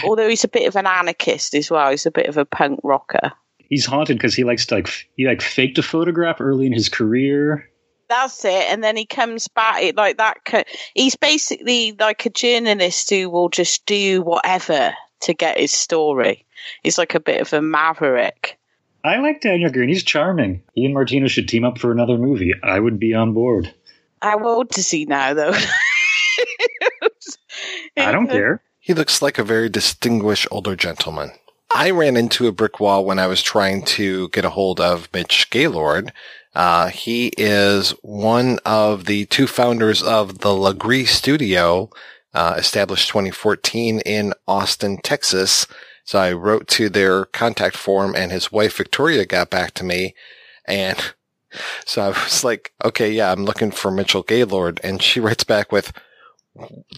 [0.04, 1.92] Although he's a bit of an anarchist as well.
[1.92, 3.34] He's a bit of a punk rocker.
[3.58, 6.90] He's haunted because he likes to like he like faked a photograph early in his
[6.90, 7.70] career.
[8.14, 8.66] That's it.
[8.70, 10.46] And then he comes back it, like that.
[10.46, 10.62] co-
[10.94, 16.46] He's basically like a journalist who will just do whatever to get his story.
[16.84, 18.60] He's like a bit of a maverick.
[19.04, 19.90] I like Daniel Greene.
[19.90, 20.62] He's charming.
[20.76, 22.54] He and Martino should team up for another movie.
[22.62, 23.74] I would be on board.
[24.22, 25.52] How old is he now, though?
[27.98, 28.62] I don't care.
[28.80, 31.32] He looks like a very distinguished older gentleman.
[31.74, 35.10] I ran into a brick wall when I was trying to get a hold of
[35.12, 36.14] Mitch Gaylord.
[36.56, 41.90] Uh, he is one of the two founders of the Legree Studio,
[42.34, 45.68] uh, established 2014 in Austin, Texas.
[46.06, 50.14] So I wrote to their contact form and his wife Victoria got back to me
[50.66, 51.14] and
[51.86, 54.80] so I was like, okay, yeah, I'm looking for Mitchell Gaylord.
[54.84, 55.94] And she writes back with,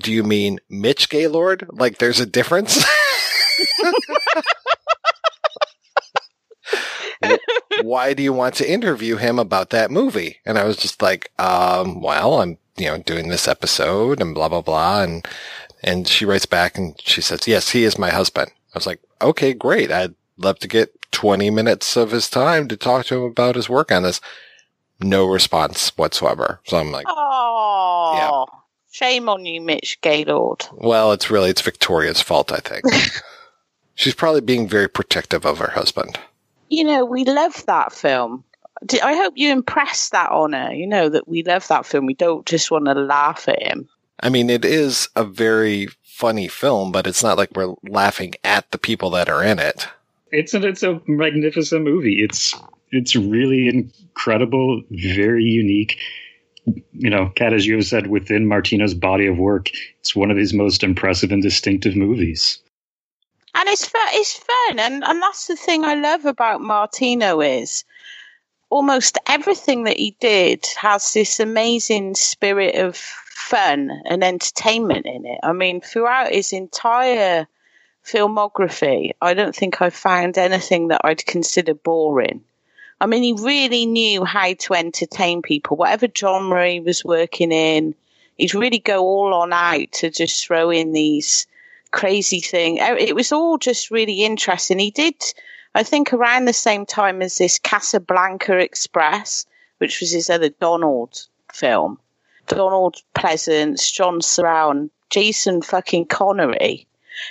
[0.02, 1.68] do you mean Mitch Gaylord?
[1.72, 2.84] Like there's a difference?
[7.82, 10.38] Why do you want to interview him about that movie?
[10.46, 14.50] And I was just like, um, well, I'm, you know, doing this episode and blah,
[14.50, 15.02] blah, blah.
[15.04, 15.28] And,
[15.84, 18.52] and she writes back and she says, yes, he is my husband.
[18.74, 19.92] I was like, okay, great.
[19.92, 23.70] I'd love to get 20 minutes of his time to talk to him about his
[23.70, 24.20] work on this.
[25.00, 26.60] No response whatsoever.
[26.66, 28.46] So I'm like, Oh,
[28.92, 30.66] shame on you, Mitch Gaylord.
[30.74, 32.84] Well, it's really it's Victoria's fault, I think.
[33.96, 36.20] She's probably being very protective of her husband.
[36.70, 38.44] You know, we love that film.
[39.04, 40.74] I hope you impress that on her.
[40.74, 42.06] You know that we love that film.
[42.06, 43.88] We don't just want to laugh at him.
[44.20, 48.72] I mean, it is a very funny film, but it's not like we're laughing at
[48.72, 49.88] the people that are in it.
[50.32, 52.22] It's a, it's a magnificent movie.
[52.22, 52.56] It's
[52.92, 55.98] it's really incredible, very unique.
[56.94, 60.38] You know, Kat, as you have said, within Martino's body of work, it's one of
[60.38, 62.60] his most impressive and distinctive movies.
[63.56, 64.08] And it's fun.
[64.12, 67.86] It's fun, and and that's the thing I love about Martino is
[68.70, 75.40] almost everything that he did has this amazing spirit of fun and entertainment in it.
[75.44, 77.48] I mean, throughout his entire
[78.04, 82.44] filmography, I don't think I found anything that I'd consider boring.
[83.00, 87.94] I mean, he really knew how to entertain people, whatever genre he was working in.
[88.38, 91.48] He'd really go all on out to just throw in these
[91.96, 92.80] crazy thing.
[92.82, 94.78] Uh, It was all just really interesting.
[94.80, 95.16] He did,
[95.74, 99.46] I think, around the same time as this Casablanca Express,
[99.80, 101.98] which was his other Donald film.
[102.48, 106.86] Donald Pleasence, John Surratt, and Jason fucking Connery.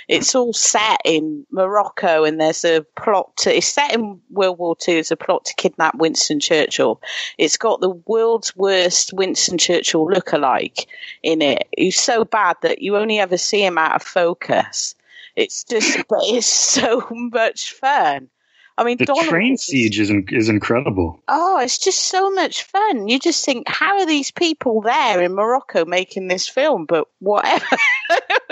[0.07, 3.55] It's all set in Morocco, and there's a plot to.
[3.55, 4.93] It's set in World War Two.
[4.93, 7.01] It's a plot to kidnap Winston Churchill.
[7.37, 10.85] It's got the world's worst Winston Churchill lookalike
[11.23, 11.67] in it.
[11.77, 14.95] He's so bad that you only ever see him out of focus.
[15.35, 18.29] It's just, but it's so much fun.
[18.77, 21.23] I mean, The Donald train siege is is incredible.
[21.29, 23.07] Oh, it's just so much fun.
[23.07, 26.85] You just think, how are these people there in Morocco making this film?
[26.85, 27.77] But whatever.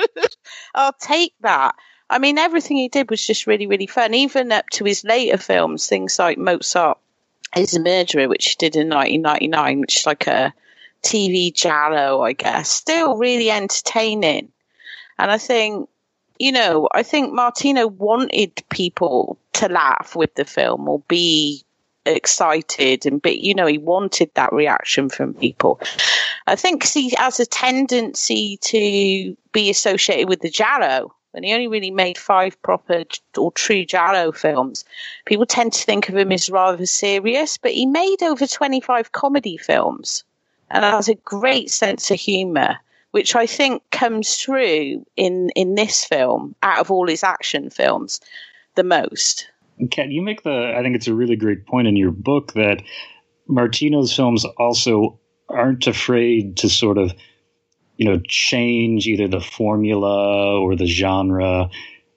[0.73, 1.75] I'll take that.
[2.09, 4.13] I mean, everything he did was just really, really fun.
[4.13, 6.97] Even up to his later films, things like Mozart
[7.55, 10.53] is a Murderer, which he did in 1999, which is like a
[11.01, 12.69] TV giallo, I guess.
[12.69, 14.51] Still really entertaining.
[15.17, 15.89] And I think,
[16.39, 21.63] you know, I think Martino wanted people to laugh with the film or be
[22.05, 25.79] excited and be, you know, he wanted that reaction from people.
[26.47, 31.13] I think he has a tendency to be associated with the Giallo.
[31.33, 33.05] And he only really made five proper
[33.37, 34.85] or true Giallo films.
[35.25, 39.57] People tend to think of him as rather serious, but he made over 25 comedy
[39.57, 40.23] films
[40.69, 42.77] and has a great sense of humour,
[43.11, 48.19] which I think comes through in, in this film out of all his action films
[48.75, 49.47] the most.
[49.89, 52.83] Kat, you make the, I think it's a really great point in your book that
[53.47, 55.19] Martino's films also
[55.53, 57.13] aren't afraid to sort of,
[57.97, 61.69] you know, change either the formula or the genre.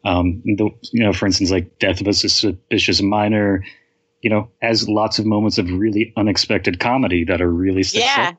[0.05, 3.65] Um, the, you know, for instance, like Death of a Suspicious Minor,
[4.23, 8.23] you know, has lots of moments of really unexpected comedy that are really successful.
[8.23, 8.33] Yeah.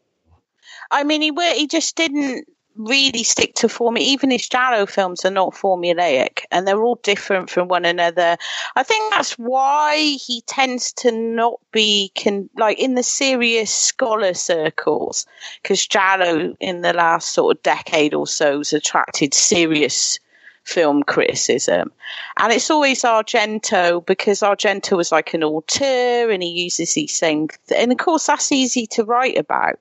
[0.89, 3.97] I mean, he he just didn't really stick to form.
[3.97, 8.37] Even his Giallo films are not formulaic, and they're all different from one another.
[8.75, 14.33] I think that's why he tends to not be can like in the serious scholar
[14.33, 15.25] circles,
[15.61, 20.19] because Giallo in the last sort of decade or so has attracted serious
[20.67, 21.91] film criticism.
[22.37, 27.47] And it's always Argento because Argento was like an auteur and he uses these same,
[27.67, 29.79] th- and of course that's easy to write about.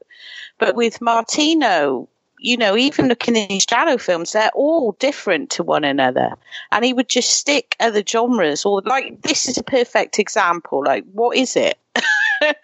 [0.59, 5.85] But with Martino, you know, even looking his Giallo films, they're all different to one
[5.85, 6.35] another.
[6.71, 10.83] And he would just stick other genres or like, this is a perfect example.
[10.85, 11.79] Like, what is it?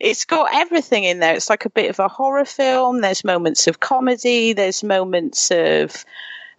[0.00, 1.34] it's got everything in there.
[1.34, 3.00] It's like a bit of a horror film.
[3.00, 4.52] There's moments of comedy.
[4.52, 6.04] There's moments of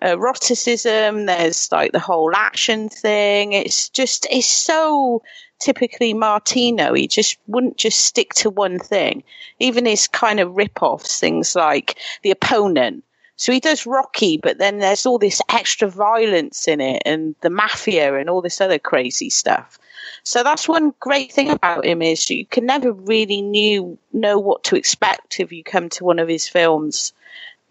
[0.01, 1.25] uh, eroticism.
[1.25, 3.53] There's like the whole action thing.
[3.53, 5.23] It's just, it's so
[5.61, 6.93] typically Martino.
[6.93, 9.23] He just wouldn't just stick to one thing.
[9.59, 13.03] Even his kind of rip-offs, things like The Opponent.
[13.37, 17.49] So he does Rocky, but then there's all this extra violence in it and the
[17.49, 19.79] mafia and all this other crazy stuff.
[20.23, 24.63] So that's one great thing about him is you can never really knew know what
[24.65, 27.13] to expect if you come to one of his films.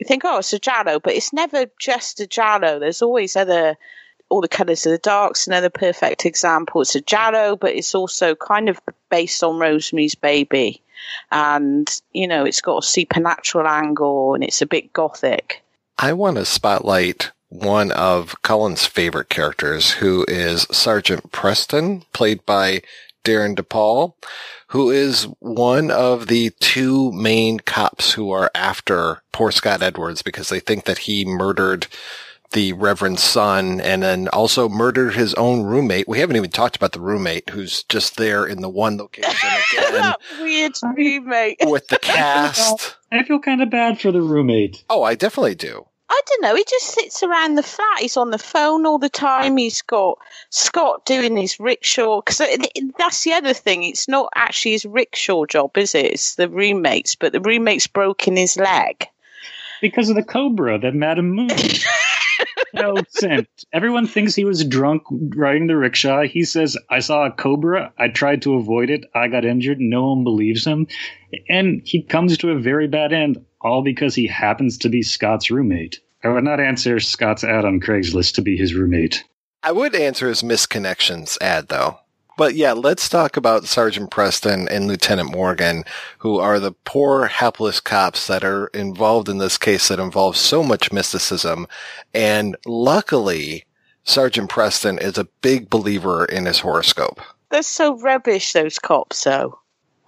[0.00, 2.80] You think, oh, it's a Giallo, but it's never just a Giallo.
[2.80, 3.76] There's always other,
[4.30, 6.80] all the colours of the dark's another perfect example.
[6.80, 10.82] It's a Giallo, but it's also kind of based on Rosemary's Baby.
[11.30, 15.62] And, you know, it's got a supernatural angle and it's a bit gothic.
[15.98, 22.82] I want to spotlight one of Cullen's favorite characters, who is Sergeant Preston, played by
[23.24, 24.14] Darren DePaul,
[24.68, 30.48] who is one of the two main cops who are after poor Scott Edwards because
[30.48, 31.88] they think that he murdered
[32.52, 36.08] the Reverend's son and then also murdered his own roommate.
[36.08, 40.14] We haven't even talked about the roommate who's just there in the one location again
[40.40, 41.58] weird roommate.
[41.62, 42.96] with the cast.
[43.12, 44.82] I feel kind of bad for the roommate.
[44.90, 45.86] Oh, I definitely do.
[46.12, 46.56] I don't know.
[46.56, 48.00] He just sits around the flat.
[48.00, 49.56] He's on the phone all the time.
[49.56, 50.18] He's got
[50.50, 52.20] Scott doing his rickshaw.
[52.20, 52.38] Because
[52.98, 53.84] that's the other thing.
[53.84, 56.06] It's not actually his rickshaw job, is it?
[56.06, 57.14] It's the roommates.
[57.14, 59.06] But the roommate's broken his leg.
[59.80, 61.48] Because of the cobra that Madam Moon.
[62.74, 63.48] no sense.
[63.72, 66.22] Everyone thinks he was drunk riding the rickshaw.
[66.22, 67.92] He says, I saw a cobra.
[67.98, 69.04] I tried to avoid it.
[69.14, 69.80] I got injured.
[69.80, 70.86] No one believes him.
[71.48, 75.50] And he comes to a very bad end, all because he happens to be Scott's
[75.50, 76.00] roommate.
[76.22, 79.24] I would not answer Scott's ad on Craigslist to be his roommate.
[79.62, 81.98] I would answer his misconnections ad though.
[82.40, 85.84] But yeah, let's talk about Sergeant Preston and Lieutenant Morgan,
[86.20, 90.62] who are the poor, helpless cops that are involved in this case that involves so
[90.62, 91.66] much mysticism.
[92.14, 93.66] And luckily,
[94.04, 97.20] Sergeant Preston is a big believer in his horoscope.
[97.50, 99.58] They're so rubbish, those cops, though.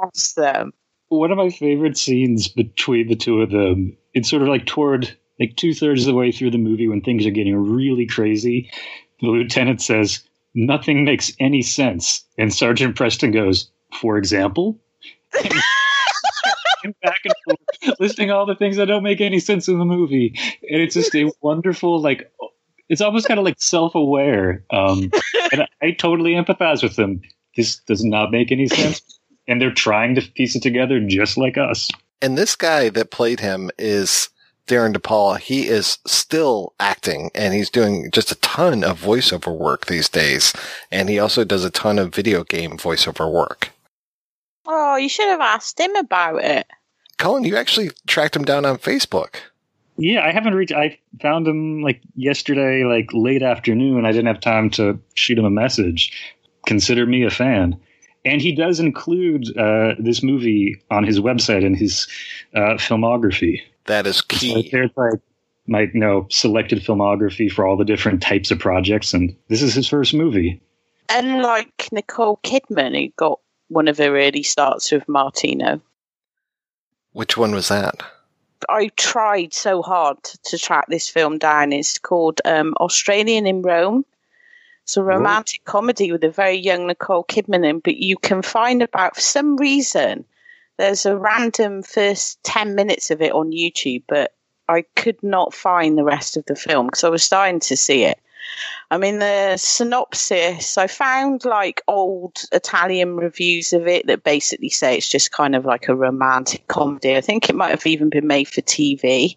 [0.01, 0.73] That's them.
[1.11, 5.15] One of my favorite scenes between the two of them, it's sort of like toward
[5.39, 8.71] Like two thirds of the way through the movie, when things are getting really crazy,
[9.21, 10.23] the lieutenant says,
[10.55, 12.25] Nothing makes any sense.
[12.39, 14.79] And Sergeant Preston goes, For example?
[16.85, 19.85] And back and forth, listing all the things that don't make any sense in the
[19.85, 20.35] movie.
[20.69, 22.33] And it's just a wonderful, like,
[22.89, 24.65] it's almost kind of like self aware.
[24.71, 25.11] Um,
[25.53, 27.21] and I, I totally empathize with them.
[27.57, 29.01] This does not make any sense.
[29.47, 31.89] And they're trying to piece it together just like us.
[32.21, 34.29] And this guy that played him is
[34.67, 35.39] Darren DePaul.
[35.39, 40.53] He is still acting and he's doing just a ton of voiceover work these days.
[40.91, 43.71] And he also does a ton of video game voiceover work.
[44.67, 46.67] Oh, you should have asked him about it.
[47.19, 49.37] Colin, you actually tracked him down on Facebook.
[49.97, 50.73] Yeah, I haven't reached.
[50.73, 54.07] I found him like yesterday, like late afternoon.
[54.07, 56.35] I didn't have time to shoot him a message.
[56.67, 57.79] Consider me a fan.
[58.25, 62.07] And he does include uh, this movie on his website and his
[62.55, 63.61] uh, filmography.
[63.87, 64.71] That is key.
[64.71, 65.21] So there's like
[65.67, 69.75] my you know selected filmography for all the different types of projects, and this is
[69.75, 70.61] his first movie.
[71.09, 75.81] And like Nicole Kidman, who got one of her early starts with Martino.
[77.13, 78.03] Which one was that?
[78.69, 81.73] I tried so hard to track this film down.
[81.73, 84.05] It's called um, Australian in Rome.
[84.85, 88.83] It's a romantic comedy with a very young Nicole Kidman in, but you can find
[88.83, 90.25] about, for some reason,
[90.83, 94.35] there's a random first 10 minutes of it on YouTube, but
[94.69, 98.03] I could not find the rest of the film because I was starting to see
[98.03, 98.19] it.
[98.91, 104.97] I mean, the synopsis, I found like old Italian reviews of it that basically say
[104.97, 107.15] it's just kind of like a romantic comedy.
[107.15, 109.37] I think it might have even been made for TV.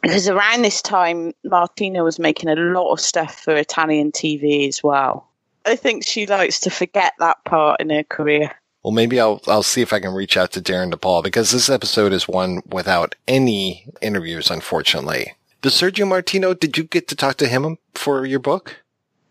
[0.00, 4.80] Because around this time, Martino was making a lot of stuff for Italian TV as
[4.80, 5.26] well.
[5.66, 8.54] I think she likes to forget that part in her career.
[8.82, 11.68] Well, maybe I'll I'll see if I can reach out to Darren DePaul because this
[11.68, 15.34] episode is one without any interviews, unfortunately.
[15.62, 18.76] The Sergio Martino, did you get to talk to him for your book?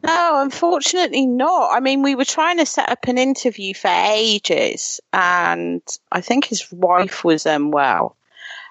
[0.03, 1.71] No, unfortunately not.
[1.71, 5.81] I mean, we were trying to set up an interview for ages, and
[6.11, 8.15] I think his wife was unwell.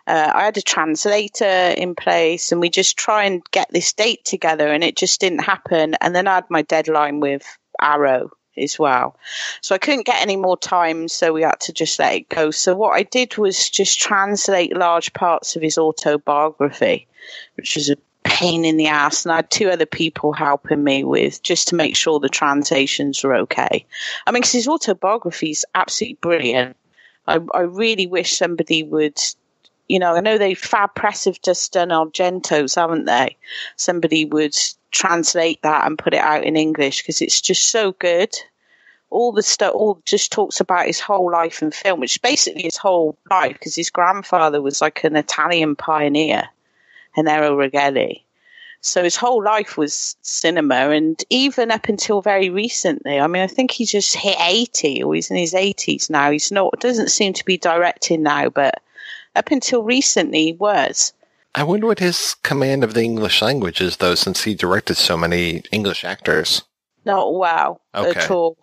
[0.07, 4.25] Uh, I had a translator in place, and we just try and get this date
[4.25, 5.97] together, and it just didn't happen.
[6.01, 7.45] And then I had my deadline with
[7.81, 9.17] Arrow as well,
[9.61, 12.51] so I couldn't get any more time, so we had to just let it go.
[12.51, 17.07] So what I did was just translate large parts of his autobiography,
[17.57, 21.05] which was a pain in the ass, and I had two other people helping me
[21.05, 23.87] with just to make sure the translations were okay.
[24.27, 26.77] I mean, because his autobiography is absolutely brilliant.
[27.27, 29.21] I, I really wish somebody would
[29.89, 33.37] you know, I know they Fab Press have just done Argentos, haven't they?
[33.77, 34.57] Somebody would
[34.97, 38.35] translate that and put it out in English because it's just so good.
[39.11, 42.63] All the stuff, all just talks about his whole life in film, which is basically
[42.63, 46.49] his whole life because his grandfather was like an Italian pioneer,
[47.15, 48.23] Gennaro Righelli.
[48.81, 53.47] So his whole life was cinema, and even up until very recently, I mean, I
[53.47, 56.31] think he just hit eighty, or he's in his eighties now.
[56.31, 58.83] He's not doesn't seem to be directing now, but
[59.35, 61.13] up until recently he was.
[61.57, 65.17] I wonder what his command of the English language is, though, since he directed so
[65.17, 66.63] many English actors.
[67.07, 68.21] Not well Okay.
[68.21, 68.59] at all.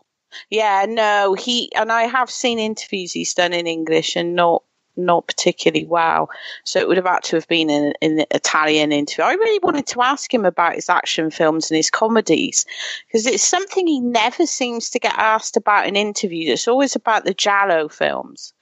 [0.52, 4.64] Yeah, no, he and I have seen interviews he's done in English and not
[4.96, 6.30] not particularly well.
[6.66, 9.24] So it would have had to have been in an Italian interview.
[9.24, 12.64] I really wanted to ask him about his action films and his comedies
[13.08, 16.48] because it's something he never seems to get asked about in interviews.
[16.50, 18.53] It's always about the Giallo films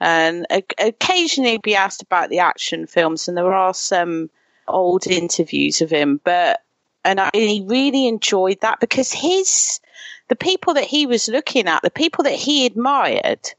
[0.00, 3.28] Um, and o- occasionally be asked about the action films.
[3.28, 4.30] And there are some
[4.66, 6.62] old interviews of him, but
[7.04, 9.80] and I he really enjoyed that because his
[10.28, 13.50] the people that he was looking at, the people that he admired,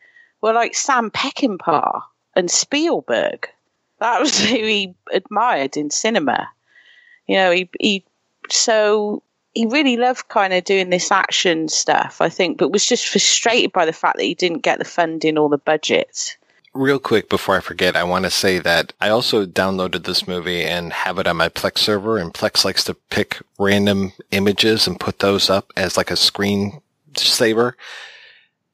[0.42, 2.02] were like Sam Peckinpah
[2.36, 3.50] and Spielberg.
[4.00, 6.50] That was who he admired in cinema.
[7.28, 8.06] You know, he he
[8.50, 9.22] so
[9.54, 13.72] he really loved kind of doing this action stuff, I think, but was just frustrated
[13.74, 16.38] by the fact that he didn't get the funding or the budget.
[16.74, 20.64] Real quick before I forget, I want to say that I also downloaded this movie
[20.64, 25.00] and have it on my Plex server, and Plex likes to pick random images and
[25.00, 26.82] put those up as like a screen
[27.18, 27.76] saver.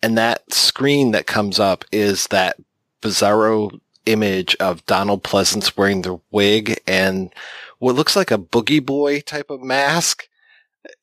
[0.03, 2.57] And that screen that comes up is that
[3.01, 7.33] bizarro image of Donald Pleasence wearing the wig and
[7.79, 10.27] what looks like a boogie boy type of mask.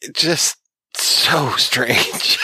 [0.01, 0.59] It just
[0.95, 2.39] so strange.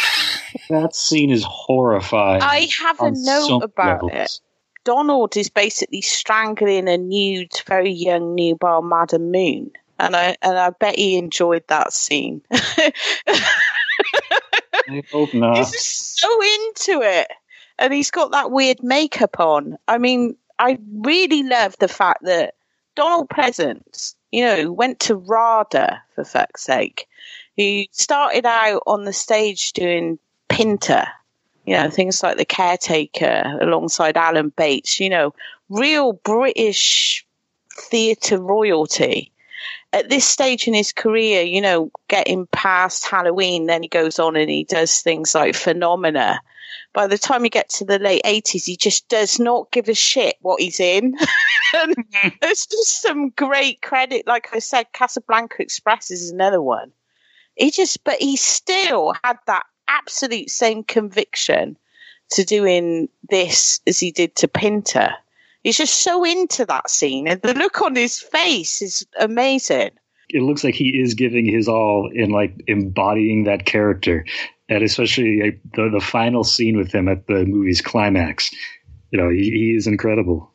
[0.68, 2.42] That scene is horrifying.
[2.42, 4.12] I have a note about levels.
[4.12, 4.40] it.
[4.84, 9.70] Donald is basically strangling a nude, very young nubile Madam Moon.
[9.98, 12.40] And I and I bet he enjoyed that scene.
[12.52, 12.92] I
[15.12, 15.58] hope not.
[15.58, 17.28] He's just so into it.
[17.78, 19.76] And he's got that weird makeup on.
[19.86, 22.54] I mean, I really love the fact that
[22.94, 27.08] Donald Pleasence, you know, went to RADA for fuck's sake.
[27.56, 30.18] He started out on the stage doing
[30.48, 31.04] Pinter,
[31.66, 35.34] you know, things like The Caretaker alongside Alan Bates, you know,
[35.68, 37.26] real British
[37.76, 39.32] theatre royalty.
[39.92, 44.36] At this stage in his career, you know, getting past Halloween, then he goes on
[44.36, 46.40] and he does things like Phenomena.
[46.92, 49.94] By the time you get to the late 80s, he just does not give a
[49.94, 51.16] shit what he's in.
[51.74, 52.28] and mm-hmm.
[52.40, 54.26] there's just some great credit.
[54.26, 56.92] Like I said, Casablanca Express is another one.
[57.54, 61.76] He just, but he still had that absolute same conviction
[62.30, 65.10] to doing this as he did to Pinter.
[65.62, 69.90] He's just so into that scene, and the look on his face is amazing.
[70.32, 74.24] It looks like he is giving his all in like embodying that character,
[74.68, 78.50] and especially like, the the final scene with him at the movie's climax.
[79.10, 80.52] You know, he, he is incredible.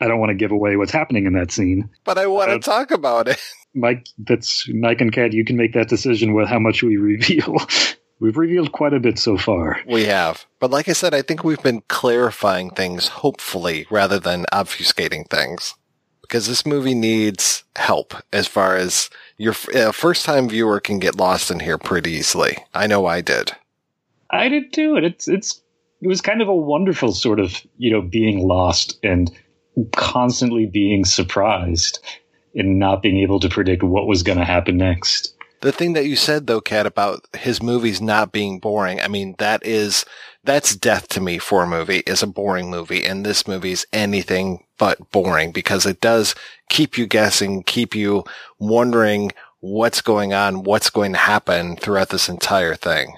[0.00, 2.56] I don't want to give away what's happening in that scene, but I want to
[2.56, 3.40] uh, talk about it.
[3.74, 5.32] Mike, that's Mike and Kat.
[5.32, 7.56] You can make that decision with how much we reveal.
[8.20, 9.80] We've revealed quite a bit so far.
[9.86, 10.46] We have.
[10.60, 15.74] But like I said, I think we've been clarifying things, hopefully, rather than obfuscating things.
[16.24, 21.16] Because this movie needs help as far as your uh, first time viewer can get
[21.16, 22.56] lost in here pretty easily.
[22.72, 23.52] I know I did.
[24.30, 24.96] I did too.
[24.96, 25.60] And it's, it's,
[26.00, 29.30] it was kind of a wonderful sort of, you know, being lost and
[29.92, 31.98] constantly being surprised
[32.54, 35.34] and not being able to predict what was going to happen next.
[35.60, 39.34] The thing that you said though, Kat, about his movies not being boring, I mean,
[39.38, 40.04] that is,
[40.44, 43.04] that's death to me for a movie is a boring movie.
[43.04, 46.34] And this movie's anything but boring because it does
[46.68, 48.24] keep you guessing, keep you
[48.58, 53.14] wondering what's going on, what's going to happen throughout this entire thing.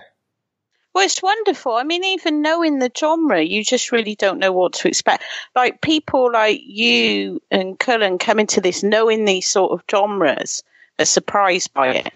[0.94, 1.74] Well, it's wonderful.
[1.74, 5.24] I mean, even knowing the genre, you just really don't know what to expect.
[5.54, 10.62] Like people like you and Cullen come into this knowing these sort of genres,
[10.98, 12.12] are surprised by it.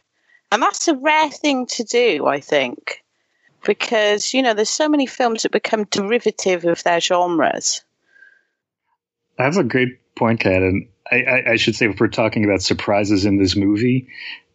[0.51, 3.05] And that's a rare thing to do, I think,
[3.65, 7.83] because, you know, there's so many films that become derivative of their genres.
[9.39, 10.63] That's a great point, Kat.
[10.63, 14.09] And I, I, I should say, if we're talking about surprises in this movie,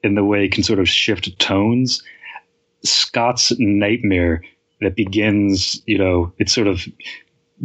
[0.04, 2.04] in the way it can sort of shift tones,
[2.84, 4.44] Scott's nightmare
[4.82, 6.86] that begins, you know, it's sort of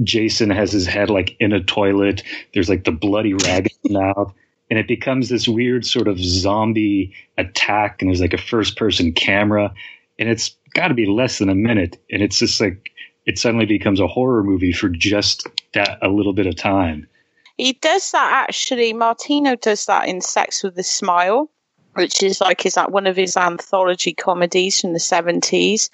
[0.02, 2.22] Jason has his head like in a toilet.
[2.54, 4.32] There's like the bloody rag mouth
[4.70, 9.12] and it becomes this weird sort of zombie attack and there's like a first person
[9.12, 9.74] camera
[10.18, 12.90] and it's got to be less than a minute and it's just like
[13.26, 17.06] it suddenly becomes a horror movie for just that a little bit of time.
[17.56, 18.92] He does that actually.
[18.92, 21.50] Martino does that in sex with a smile
[21.94, 25.90] which is like is that one of his anthology comedies from the 70s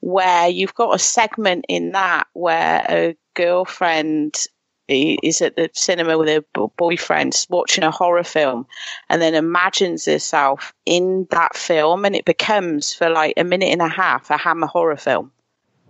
[0.00, 4.46] where you've got a segment in that where a girlfriend
[4.88, 8.66] is at the cinema with her boyfriend watching a horror film
[9.08, 13.82] and then imagines herself in that film and it becomes for like a minute and
[13.82, 15.32] a half a hammer horror film.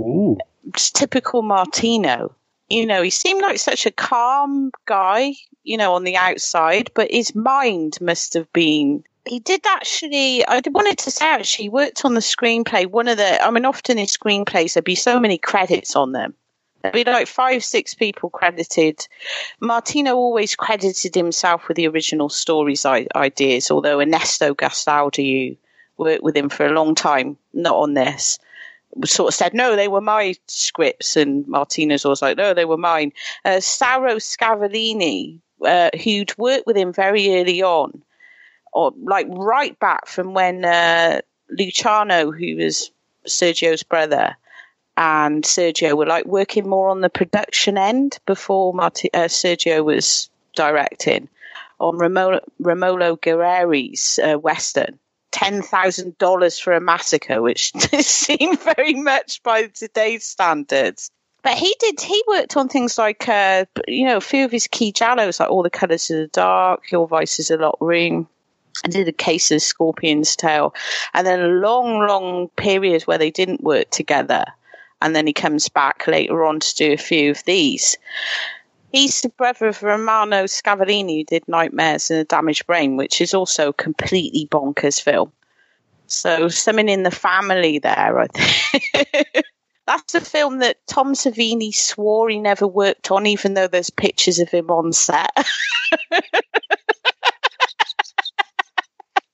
[0.00, 0.38] Ooh.
[0.68, 2.34] It's typical Martino.
[2.68, 7.10] You know, he seemed like such a calm guy, you know, on the outside, but
[7.10, 12.14] his mind must have been he did actually i wanted to say actually worked on
[12.14, 15.96] the screenplay one of the i mean often in screenplays there'd be so many credits
[15.96, 16.32] on them
[16.92, 19.06] There'd be like five, six people credited.
[19.60, 25.56] Martino always credited himself with the original story's ideas, although Ernesto Gastaldi,
[25.96, 28.38] who worked with him for a long time, not on this,
[29.04, 31.16] sort of said, no, they were my scripts.
[31.16, 33.12] And Martino's always like, no, they were mine.
[33.44, 34.18] Uh, Sauro
[35.64, 38.02] uh, who'd worked with him very early on,
[38.72, 41.20] or like right back from when uh,
[41.50, 42.90] Luciano, who was
[43.26, 44.36] Sergio's brother,
[44.96, 50.30] and Sergio were like working more on the production end before Marti- uh, Sergio was
[50.54, 51.28] directing
[51.78, 54.98] on Romolo, Romolo Guerrieri's uh, Western.
[55.32, 61.10] $10,000 for a massacre, which seemed very much by today's standards.
[61.42, 64.66] But he did, he worked on things like, uh, you know, a few of his
[64.66, 68.28] key giallos, like All the Colors of the Dark, Your Vice is a Locked Room.
[68.82, 70.74] and did a case of Scorpion's Tail.
[71.12, 74.46] And then a long, long period where they didn't work together
[75.00, 77.96] and then he comes back later on to do a few of these.
[78.92, 83.34] He's the brother of Romano Scavolini, who did Nightmares in a Damaged Brain, which is
[83.34, 85.32] also a completely bonkers film.
[86.06, 89.44] So something in the family there, I think.
[89.86, 94.38] That's a film that Tom Savini swore he never worked on, even though there's pictures
[94.38, 95.30] of him on set.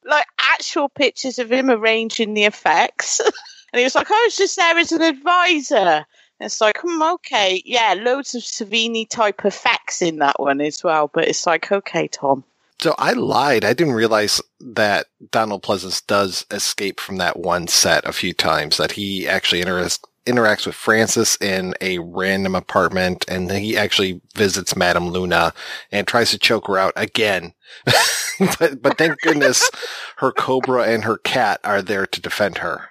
[0.04, 3.20] like actual pictures of him arranging the effects.
[3.72, 6.04] And he was like, I was just there as an advisor.
[6.40, 11.08] It's like, hmm, okay, yeah, loads of Savini type effects in that one as well.
[11.12, 12.44] But it's like, okay, Tom.
[12.80, 13.64] So I lied.
[13.64, 18.76] I didn't realize that Donald Pleasence does escape from that one set a few times.
[18.76, 24.76] That he actually interacts interacts with Francis in a random apartment, and he actually visits
[24.76, 25.52] Madame Luna
[25.90, 27.54] and tries to choke her out again.
[28.58, 29.68] but but thank goodness
[30.16, 32.90] her cobra and her cat are there to defend her.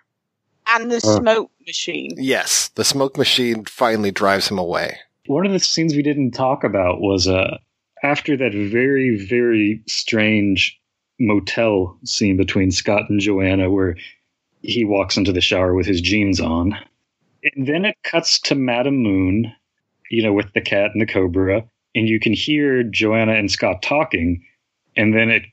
[0.67, 1.17] And the Uh.
[1.19, 2.11] smoke machine.
[2.17, 4.97] Yes, the smoke machine finally drives him away.
[5.27, 7.57] One of the scenes we didn't talk about was uh,
[8.03, 10.79] after that very, very strange
[11.19, 13.95] motel scene between Scott and Joanna, where
[14.63, 16.75] he walks into the shower with his jeans on.
[17.43, 19.53] And then it cuts to Madame Moon,
[20.09, 21.63] you know, with the cat and the cobra,
[21.95, 24.43] and you can hear Joanna and Scott talking,
[24.95, 25.43] and then it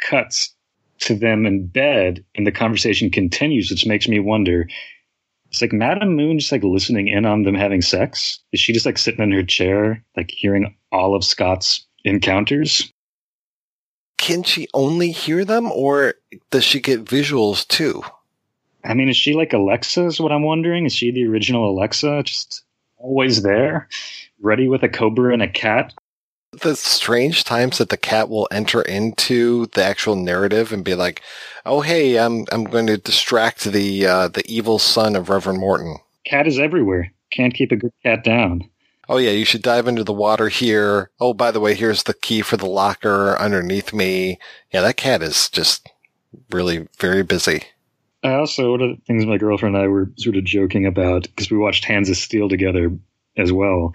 [0.00, 0.54] cuts
[1.00, 4.66] to them in bed, and the conversation continues, which makes me wonder
[5.52, 8.38] it's like Madame Moon just like listening in on them having sex.
[8.52, 12.90] Is she just like sitting in her chair, like hearing all of Scott's encounters?
[14.16, 16.14] Can she only hear them, or
[16.50, 18.02] does she get visuals too?
[18.84, 20.06] I mean, is she like Alexa?
[20.06, 20.86] Is what I'm wondering.
[20.86, 22.64] Is she the original Alexa, just
[22.98, 23.88] always there,
[24.40, 25.92] ready with a cobra and a cat?
[26.52, 31.22] the strange times that the cat will enter into the actual narrative and be like,
[31.64, 35.96] "Oh, hey, I'm I'm going to distract the uh, the evil son of Reverend Morton."
[36.24, 37.12] Cat is everywhere.
[37.30, 38.68] Can't keep a good cat down.
[39.08, 41.10] Oh yeah, you should dive into the water here.
[41.18, 44.38] Oh, by the way, here's the key for the locker underneath me.
[44.72, 45.88] Yeah, that cat is just
[46.50, 47.64] really very busy.
[48.22, 51.22] I also, one of the things my girlfriend and I were sort of joking about,
[51.22, 52.96] because we watched Hands of Steel together
[53.36, 53.92] as well,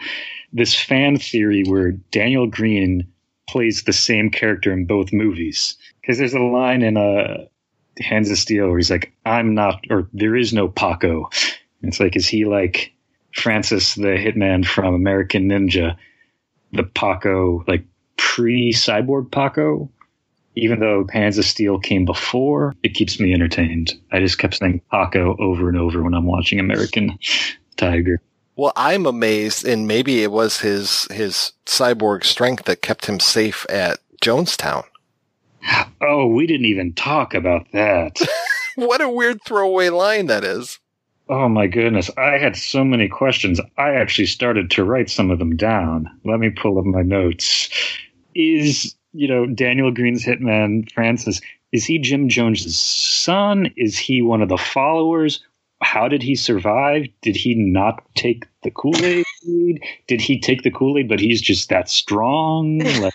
[0.52, 3.08] this fan theory where Daniel Greene
[3.48, 5.78] plays the same character in both movies.
[6.02, 7.46] Because there's a line in uh,
[8.00, 11.30] Hands of Steel where he's like, I'm not, or there is no Paco.
[11.82, 12.94] And it's like, is he like
[13.34, 15.96] Francis the hitman from American Ninja,
[16.74, 17.86] the Paco, like
[18.18, 19.90] pre cyborg Paco?
[20.58, 23.94] Even though Hands of Steel came before, it keeps me entertained.
[24.12, 27.18] I just kept saying Paco over and over when I'm watching American
[27.78, 28.22] Tiger.
[28.56, 33.68] Well, I'm amazed, and maybe it was his his cyborg strength that kept him safe
[33.70, 34.84] at Jonestown.
[36.02, 38.20] Oh, we didn't even talk about that.
[38.76, 40.80] what a weird throwaway line that is.
[41.30, 42.10] Oh my goodness.
[42.18, 43.60] I had so many questions.
[43.78, 46.10] I actually started to write some of them down.
[46.24, 47.70] Let me pull up my notes.
[48.34, 51.42] Is, you know, Daniel Greene's hitman, Francis,
[51.72, 53.72] is he Jim Jones's son?
[53.76, 55.44] Is he one of the followers?
[55.82, 57.08] How did he survive?
[57.22, 59.26] Did he not take the Kool Aid?
[60.08, 62.82] did he take the Kool Aid, but he's just that strong?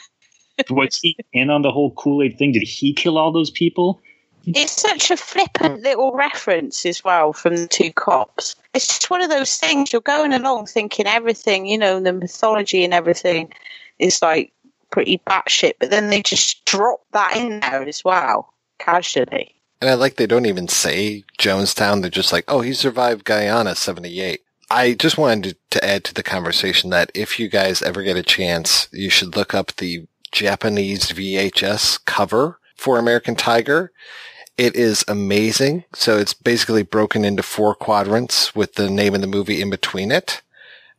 [0.59, 2.53] Like, was he in on the whole Kool Aid thing?
[2.53, 4.03] Did he kill all those people?
[4.45, 8.55] It's such a flippant little reference as well from the two cops.
[8.75, 12.85] It's just one of those things you're going along thinking everything, you know, the mythology
[12.85, 13.53] and everything
[13.99, 14.52] is like
[14.93, 19.55] pretty batshit, but then they just drop that in there as well, casually.
[19.81, 22.03] And I like they don't even say Jonestown.
[22.03, 24.43] They're just like, oh, he survived Guyana 78.
[24.71, 28.23] I just wanted to, add to the conversation that if you guys ever get a
[28.23, 33.93] chance, you should look up the Japanese VHS cover for American Tiger.
[34.57, 35.85] It is amazing.
[35.95, 40.13] So it's basically broken into four quadrants with the name of the movie in between
[40.13, 40.43] it.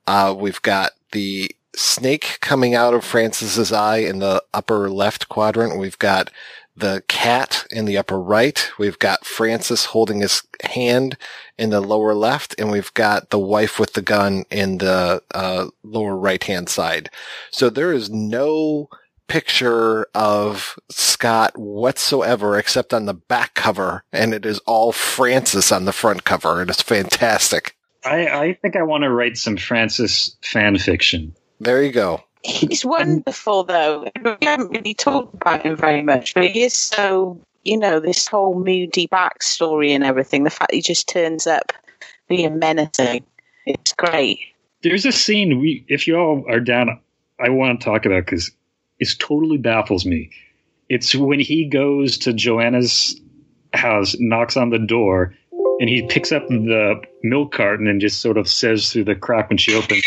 [0.05, 5.79] Uh, we've got the snake coming out of Francis's eye in the upper left quadrant.
[5.79, 6.29] We've got
[6.75, 8.69] the cat in the upper right.
[8.79, 11.17] We've got Francis holding his hand
[11.57, 15.67] in the lower left, and we've got the wife with the gun in the uh,
[15.83, 17.09] lower right hand side.
[17.51, 18.89] So there is no
[19.27, 25.85] picture of Scott whatsoever except on the back cover, and it is all Francis on
[25.85, 27.75] the front cover, and it's fantastic.
[28.03, 31.35] I, I think I want to write some Francis fan fiction.
[31.63, 32.23] There you go.
[32.43, 34.09] He's wonderful, though.
[34.21, 38.27] We haven't really talked about him very much, but he is so, you know, this
[38.27, 40.43] whole moody backstory and everything.
[40.43, 41.71] The fact he just turns up
[42.27, 43.25] being menacing.
[43.65, 44.39] It's great.
[44.81, 46.99] There's a scene we, if you all are down,
[47.39, 48.51] I want to talk about because
[48.99, 50.29] it totally baffles me.
[50.89, 53.19] It's when he goes to Joanna's
[53.73, 55.33] house, knocks on the door,
[55.79, 59.49] and he picks up the milk carton and just sort of says through the crack
[59.49, 60.03] when she opens,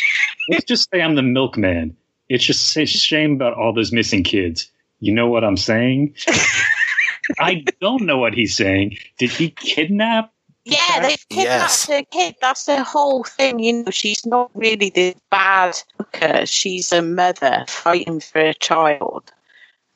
[0.49, 1.97] "Let's just say I'm the milkman."
[2.29, 4.71] It's just a shame about all those missing kids.
[5.01, 6.15] You know what I'm saying?
[7.39, 8.97] I don't know what he's saying.
[9.19, 10.33] Did he kidnap?
[10.65, 12.37] Yeah, they've kidnapped her kid.
[12.41, 13.61] That's the whole thing.
[13.61, 16.47] You know, she's not really this bad hooker.
[16.47, 19.31] She's a mother fighting for a child.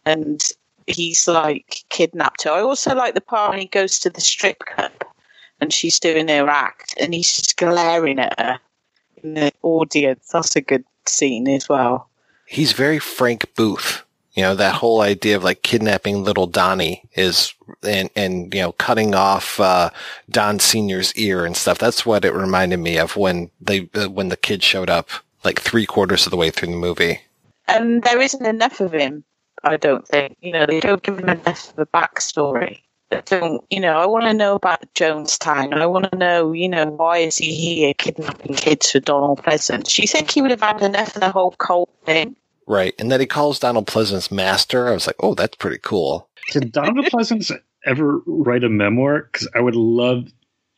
[0.06, 0.40] And
[0.86, 2.50] he's like kidnapped her.
[2.50, 4.92] I also like the part when he goes to the strip club
[5.60, 8.60] and she's doing her act and he's just glaring at her.
[9.22, 10.28] In the audience.
[10.32, 12.08] That's a good scene as well.
[12.46, 14.04] He's very Frank Booth.
[14.34, 17.52] You know, that whole idea of like kidnapping little Donnie is,
[17.82, 19.90] and, and, you know, cutting off, uh,
[20.30, 21.78] Don Sr.'s ear and stuff.
[21.78, 25.08] That's what it reminded me of when they, uh, when the kid showed up
[25.44, 27.20] like three quarters of the way through the movie.
[27.66, 29.24] And there isn't enough of him,
[29.64, 30.36] I don't think.
[30.40, 32.82] You know, they don't give him enough of a backstory.
[33.10, 35.74] They don't, you know, I want to know about Jonestown.
[35.74, 39.96] I want to know, you know, why is he here kidnapping kids for Donald Pleasence?
[39.96, 42.36] Do you think he would have had enough of the whole cult thing?
[42.68, 42.94] Right.
[43.00, 44.88] And then he calls Donald Pleasence master.
[44.88, 46.28] I was like, oh, that's pretty cool.
[46.52, 47.50] Did Donald Pleasence
[47.84, 49.28] ever write a memoir?
[49.32, 50.28] Because I would love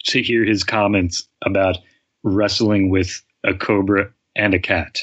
[0.04, 1.76] to hear his comments about
[2.22, 5.02] wrestling with a cobra and a cat.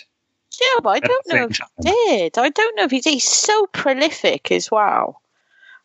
[0.59, 2.37] Yeah, but I don't know if he did.
[2.39, 5.21] I don't know if he's, he's so prolific as well.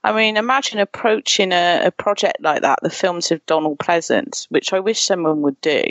[0.04, 4.72] I mean, imagine approaching a, a project like that, the films of Donald Pleasence, which
[4.74, 5.82] I wish someone would do.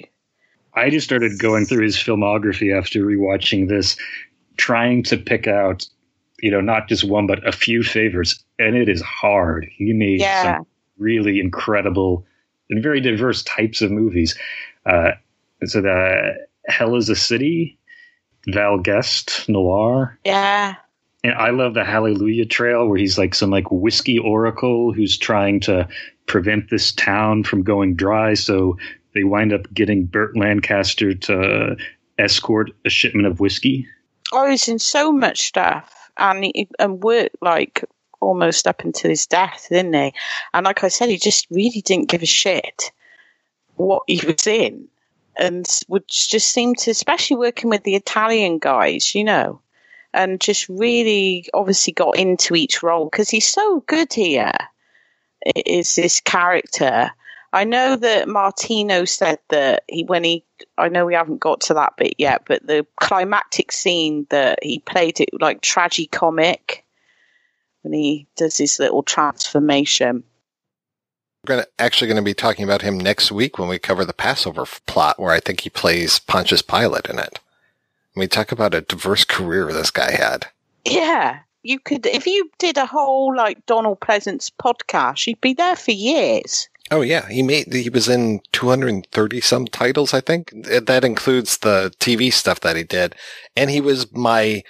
[0.75, 3.97] I just started going through his filmography after rewatching this,
[4.57, 5.87] trying to pick out,
[6.41, 8.43] you know, not just one, but a few favorites.
[8.59, 9.67] And it is hard.
[9.71, 10.57] He made Yeah.
[10.57, 10.67] some
[10.99, 12.25] really incredible
[12.69, 14.37] and very diverse types of movies.
[14.85, 15.11] Uh,
[15.65, 16.35] so the
[16.67, 17.79] Hell is a City,
[18.47, 20.17] Val Guest, Noir.
[20.23, 20.75] Yeah.
[21.23, 25.61] And I love the Hallelujah Trail, where he's like some like whiskey oracle who's trying
[25.61, 25.87] to
[26.25, 28.33] prevent this town from going dry.
[28.33, 28.77] So
[29.13, 31.77] they wind up getting Burt Lancaster to
[32.17, 33.87] escort a shipment of whiskey.
[34.33, 37.85] Oh, I was in so much stuff and he, and worked like
[38.19, 40.13] almost up until his death, didn't he?
[40.53, 42.91] And like I said, he just really didn't give a shit
[43.75, 44.87] what he was in,
[45.37, 49.59] and would just seem to, especially working with the Italian guys, you know,
[50.13, 54.53] and just really obviously got into each role because he's so good here.
[55.55, 57.11] Is this character?
[57.51, 60.43] I know that Martino said that he when he
[60.77, 64.79] I know we haven't got to that bit yet, but the climactic scene that he
[64.79, 66.81] played it like tragicomic
[67.83, 70.23] when he does his little transformation.
[71.45, 74.13] We're gonna, actually going to be talking about him next week when we cover the
[74.13, 77.39] Passover plot, where I think he plays Pontius Pilate in it.
[78.15, 80.47] We talk about a diverse career this guy had.
[80.85, 85.75] Yeah, you could if you did a whole like Donald Pleasence podcast, you'd be there
[85.75, 86.69] for years.
[86.91, 90.51] Oh yeah, he made he was in 230 some titles, I think.
[90.53, 93.15] That includes the TV stuff that he did,
[93.55, 94.63] and he was my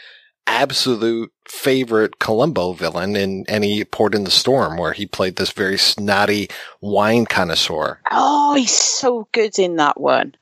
[0.45, 5.77] absolute favorite Columbo villain in any Port in the Storm, where he played this very
[5.77, 6.49] snotty
[6.81, 7.99] wine connoisseur.
[8.11, 10.35] Oh, he's so good in that one.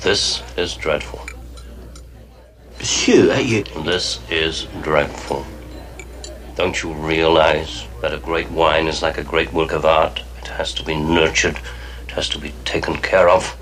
[0.00, 1.26] This is dreadful.
[2.78, 3.64] Monsieur, you...
[3.84, 5.46] This is dreadful.
[6.56, 10.22] Don't you realize that a great wine is like a great work of art?
[10.38, 11.58] It has to be nurtured,
[12.06, 13.56] it has to be taken care of.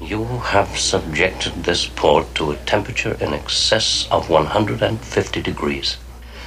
[0.00, 5.96] You have subjected this port to a temperature in excess of 150 degrees.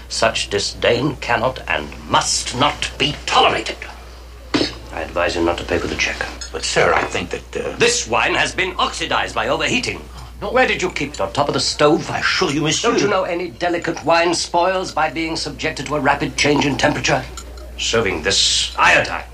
[0.10, 3.78] Such disdain cannot and must not be tolerated.
[4.96, 6.26] I advise you not to pay for the check.
[6.54, 7.58] But, sir, I think that.
[7.58, 7.76] Uh...
[7.76, 10.00] This wine has been oxidized by overheating.
[10.39, 11.20] Where did you keep it?
[11.20, 12.10] On top of the stove?
[12.10, 12.91] I assure you, monsieur.
[12.91, 16.78] Don't you know any delicate wine spoils by being subjected to a rapid change in
[16.78, 17.26] temperature?
[17.78, 19.26] Serving this iodine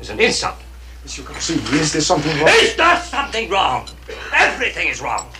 [0.00, 0.56] is an insult.
[1.04, 2.48] Monsieur Corsini, is there something wrong?
[2.48, 3.88] Is there something wrong?
[4.34, 5.30] Everything is wrong.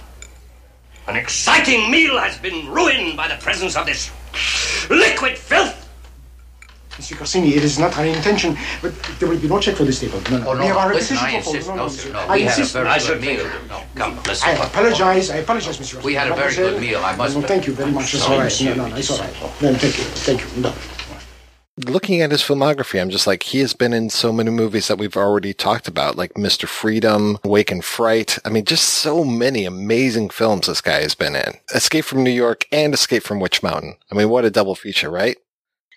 [1.09, 4.11] An exciting meal has been ruined by the presence of this
[4.89, 5.80] liquid filth.
[7.01, 10.01] Monsieur Corsini, it is not our intention, but there will be no check for this
[10.01, 10.21] table.
[10.31, 10.49] No, no.
[10.51, 11.69] Oh, no, we have our listen, decision I insist.
[11.69, 12.13] No, No, no, sir, monsieur.
[12.13, 12.19] no.
[12.21, 12.73] I We had a insist.
[12.75, 13.51] very I good meal.
[13.71, 14.49] No, come, listen.
[14.51, 15.31] I apologize.
[15.31, 16.01] I apologize, monsieur.
[16.03, 18.13] We had a very good meal, I must No, thank you very much.
[18.13, 18.61] It's all right.
[18.63, 19.33] No, no, no, it's all right.
[19.63, 20.05] No, thank you.
[20.29, 20.63] Thank you.
[20.63, 20.75] No.
[21.87, 24.99] Looking at his filmography, I'm just like, he has been in so many movies that
[24.99, 26.69] we've already talked about, like Mr.
[26.69, 28.39] Freedom, Wake in Fright.
[28.45, 31.55] I mean, just so many amazing films this guy has been in.
[31.75, 33.97] Escape from New York and Escape from Witch Mountain.
[34.13, 35.39] I mean, what a double feature, right?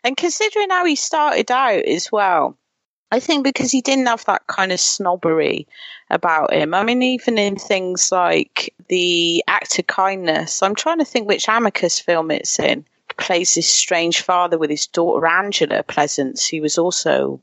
[0.04, 2.58] And considering how he started out as well,
[3.12, 5.68] I think because he didn't have that kind of snobbery
[6.10, 6.74] about him.
[6.74, 11.48] I mean, even in things like the act of kindness, I'm trying to think which
[11.48, 12.86] Amicus film it's in.
[13.18, 17.40] Plays this strange father with his daughter Angela Pleasence, who was also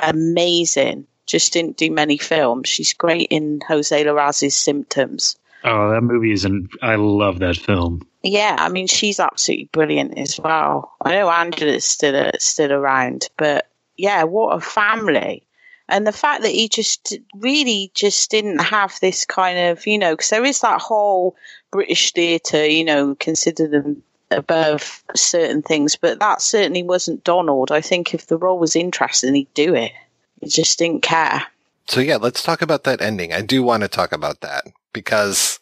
[0.00, 1.06] amazing.
[1.26, 2.68] Just didn't do many films.
[2.68, 5.36] She's great in Jose Larraz's Symptoms.
[5.62, 6.68] Oh, that movie is an.
[6.82, 8.04] I love that film.
[8.22, 10.92] Yeah, I mean she's absolutely brilliant as well.
[11.00, 15.42] I know Angela's still uh, still around, but yeah, what a family!
[15.88, 20.14] And the fact that he just really just didn't have this kind of you know
[20.14, 21.36] because there is that whole
[21.70, 24.02] British theatre you know consider them
[24.32, 27.70] above certain things, but that certainly wasn't Donald.
[27.70, 29.92] I think if the role was interesting, he'd do it.
[30.40, 31.44] He just didn't care.
[31.88, 33.32] So yeah, let's talk about that ending.
[33.32, 35.60] I do want to talk about that because,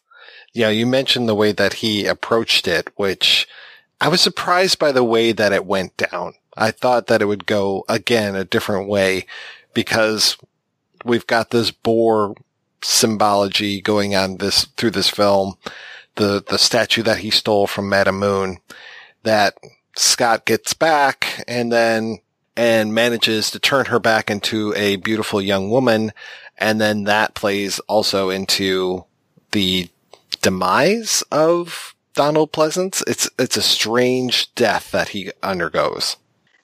[0.53, 3.49] you know, you mentioned the way that he approached it, which
[4.01, 6.35] I was surprised by the way that it went down.
[6.57, 9.27] I thought that it would go again a different way
[9.73, 10.37] because
[11.05, 12.35] we've got this boar
[12.83, 15.55] symbology going on this through this film.
[16.17, 18.59] The, the statue that he stole from Madame Moon
[19.23, 19.57] that
[19.97, 22.19] Scott gets back and then,
[22.57, 26.13] and manages to turn her back into a beautiful young woman.
[26.59, 29.05] And then that plays also into
[29.53, 29.89] the
[30.43, 33.03] demise of Donald Pleasence.
[33.07, 36.17] It's, it's a strange death that he undergoes.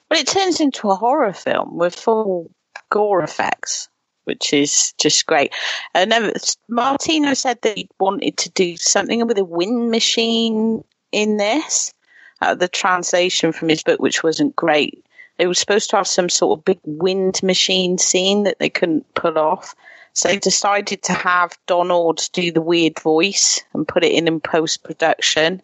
[0.09, 2.49] But it turns into a horror film with full
[2.89, 3.89] gore effects,
[4.23, 5.53] which is just great.
[5.93, 6.31] And then
[6.69, 11.93] Martino said that he wanted to do something with a wind machine in this.
[12.39, 15.03] Uh, the translation from his book, which wasn't great.
[15.37, 19.11] They were supposed to have some sort of big wind machine scene that they couldn't
[19.15, 19.75] pull off.
[20.17, 24.83] So decided to have Donald do the weird voice and put it in in post
[24.83, 25.61] production,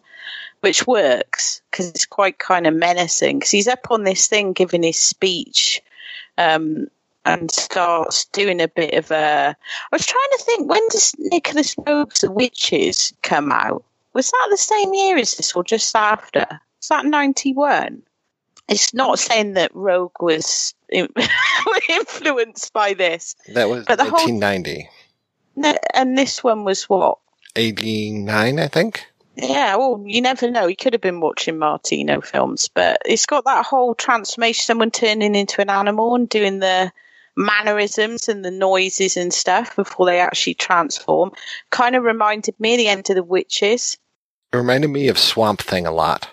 [0.60, 3.40] which works because it's quite kind of menacing.
[3.40, 5.82] Because he's up on this thing giving his speech
[6.38, 6.86] um,
[7.24, 9.56] and starts doing a bit of a.
[9.56, 13.82] I was trying to think when does Nicolas Roeg's The Witches come out?
[14.12, 16.46] Was that the same year as this or just after?
[16.80, 18.04] Is that 91?
[18.68, 23.36] It's not saying that Roeg was influenced by this.
[23.52, 24.88] That was But the 1990.
[25.56, 27.18] No, and this one was what?
[27.56, 29.06] 89, I think.
[29.36, 30.66] Yeah, well, you never know.
[30.66, 35.34] He could have been watching Martino films, but it's got that whole transformation, someone turning
[35.34, 36.92] into an animal and doing the
[37.36, 41.32] mannerisms and the noises and stuff before they actually transform.
[41.70, 43.98] Kind of reminded me of the end of the witches.
[44.52, 46.28] It reminded me of Swamp Thing a lot.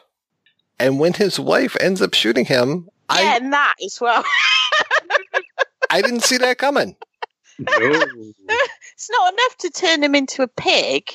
[0.82, 4.24] And when his wife ends up shooting him, yeah, and that as well.
[5.92, 6.96] I didn't see that coming.
[7.60, 7.68] No.
[7.70, 11.12] it's not enough to turn him into a pig.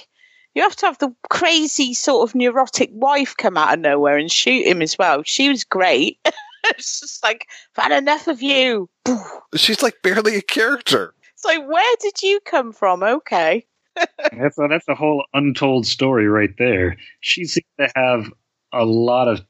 [0.54, 4.30] You have to have the crazy sort of neurotic wife come out of nowhere and
[4.30, 5.24] shoot him as well.
[5.24, 6.20] She was great.
[6.66, 8.88] it's just like, I've had enough of you.
[9.56, 11.12] She's like barely a character.
[11.34, 13.02] It's like, where did you come from?
[13.02, 13.66] Okay.
[13.96, 16.96] that's a, that's a whole untold story right there.
[17.20, 18.30] She seems to have
[18.72, 19.40] a lot of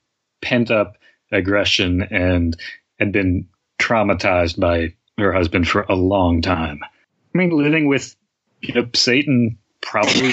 [0.47, 0.97] pent up
[1.33, 2.57] aggression and
[3.01, 3.49] had been
[3.81, 6.79] traumatized by her husband for a long time.
[6.85, 8.15] I mean, living with
[8.61, 10.33] you know Satan probably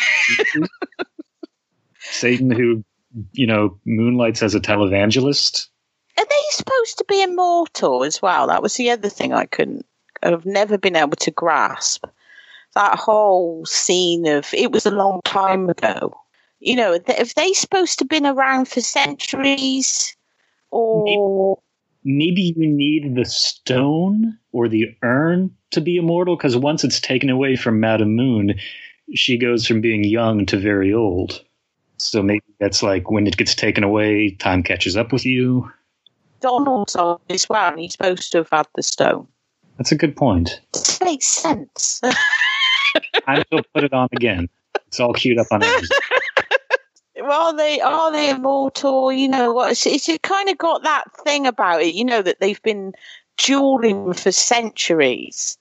[2.00, 2.84] Satan who
[3.32, 5.68] you know moonlights as a televangelist.
[6.16, 8.48] Are they supposed to be immortal as well?
[8.48, 9.88] That was the other thing I couldn't.
[10.22, 12.06] I've never been able to grasp
[12.76, 16.23] that whole scene of it was a long time ago.
[16.64, 20.16] You know, if they supposed to have been around for centuries,
[20.72, 21.60] or
[22.06, 27.30] maybe you need the stone or the urn to be immortal because once it's taken
[27.30, 28.54] away from Madame Moon,
[29.14, 31.44] she goes from being young to very old.
[31.98, 35.70] So maybe that's like when it gets taken away, time catches up with you.
[36.40, 39.28] Donald's old as well, and he's supposed to have had the stone.
[39.78, 40.62] That's a good point.
[40.72, 42.00] This makes sense.
[43.28, 44.48] I will put it on again.
[44.88, 45.98] It's all queued up on Amazon.
[47.30, 49.12] are they are they immortal?
[49.12, 49.72] You know what?
[49.72, 51.96] It's, it's kind of got that thing about it.
[51.96, 52.94] You know that they've been
[53.38, 55.58] dueling for centuries.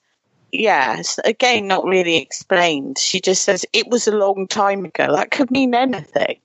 [0.53, 2.99] Yes, again, not really explained.
[2.99, 5.15] She just says it was a long time ago.
[5.15, 6.39] That could mean anything.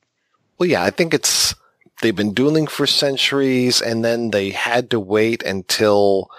[0.57, 1.53] Well, yeah, I think it's
[2.01, 6.31] they've been dueling for centuries, and then they had to wait until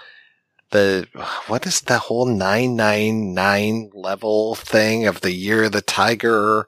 [0.71, 1.07] the
[1.47, 6.67] what is the whole nine nine nine level thing of the year of the tiger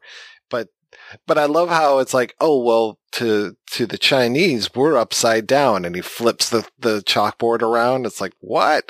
[1.12, 5.48] but but I love how it's like, oh well, to to the Chinese, we're upside
[5.48, 8.06] down, and he flips the the chalkboard around.
[8.06, 8.90] It's like what?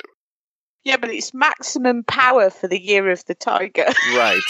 [0.84, 3.86] Yeah, but it's maximum power for the year of the tiger.
[4.14, 4.42] Right.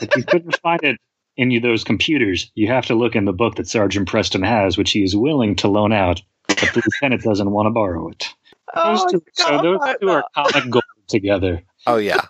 [0.00, 0.98] if you couldn't find it
[1.36, 4.92] in those computers, you have to look in the book that Sergeant Preston has, which
[4.92, 8.28] he is willing to loan out, but the lieutenant doesn't want to borrow it.
[8.74, 11.62] Oh, those two, so those two are comic gold together.
[11.86, 12.20] Oh yeah.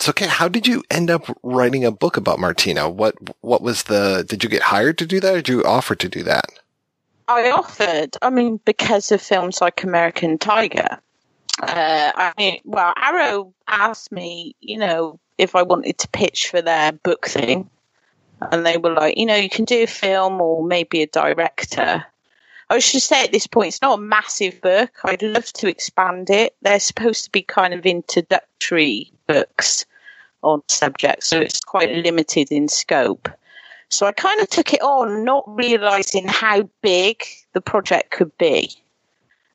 [0.00, 2.88] So, okay, how did you end up writing a book about Martino?
[2.88, 4.24] What what was the?
[4.26, 6.46] Did you get hired to do that, or did you offer to do that?
[7.28, 8.16] I offered.
[8.22, 10.98] I mean, because of films like American Tiger.
[11.62, 16.62] Uh, I mean, well, Arrow asked me, you know, if I wanted to pitch for
[16.62, 17.68] their book thing,
[18.40, 22.06] and they were like, you know, you can do a film or maybe a director.
[22.70, 24.92] I should say at this point, it's not a massive book.
[25.04, 26.56] I'd love to expand it.
[26.62, 29.84] They're supposed to be kind of introductory books
[30.42, 33.28] on subjects, so it's quite limited in scope.
[33.88, 38.70] So I kind of took it on, not realizing how big the project could be.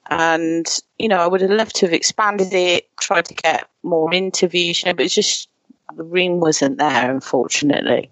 [0.09, 0.67] And,
[0.99, 4.83] you know, I would have loved to have expanded it, tried to get more interviews,
[4.83, 5.49] you know, but it's just
[5.95, 8.11] the room wasn't there, unfortunately.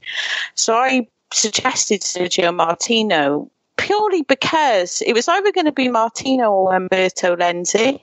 [0.55, 6.75] So I suggested Sergio Martino purely because it was either going to be Martino or
[6.75, 8.01] Umberto Lenzi.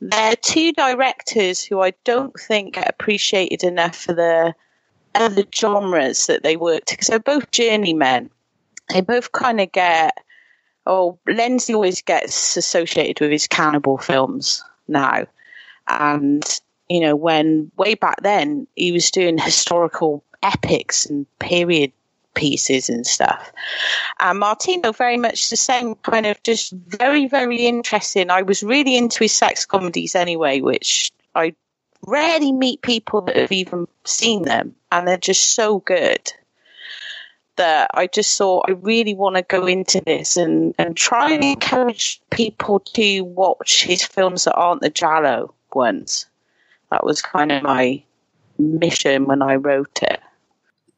[0.00, 4.54] They're two directors who I don't think get appreciated enough for the
[5.14, 8.30] other genres that they worked because they're both journeymen.
[8.88, 10.16] They both kind of get
[10.86, 15.26] oh, Lenzi always gets associated with his cannibal films now,
[15.88, 21.92] and you know when way back then he was doing historical epics and period
[22.34, 23.52] pieces and stuff.
[24.18, 28.30] And Martino, very much the same kind of just very, very interesting.
[28.30, 31.54] I was really into his sex comedies anyway, which I
[32.06, 36.32] rarely meet people that have even seen them, and they're just so good
[37.56, 41.44] that I just thought I really want to go into this and, and try and
[41.44, 46.26] encourage people to watch his films that aren't the Giallo ones.
[46.90, 48.02] That was kind of my
[48.58, 50.19] mission when I wrote it.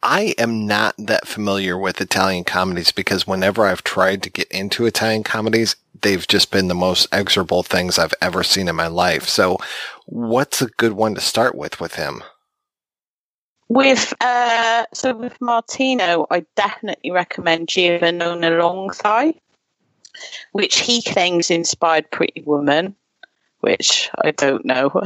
[0.03, 4.87] I am not that familiar with Italian comedies because whenever I've tried to get into
[4.87, 9.29] Italian comedies, they've just been the most execrable things I've ever seen in my life.
[9.29, 9.59] So,
[10.07, 12.23] what's a good one to start with with him?
[13.69, 19.39] With uh, so with Martino, I definitely recommend Giovannona Longthigh,
[20.51, 22.97] which he claims inspired Pretty Woman
[23.63, 24.91] which I don't know.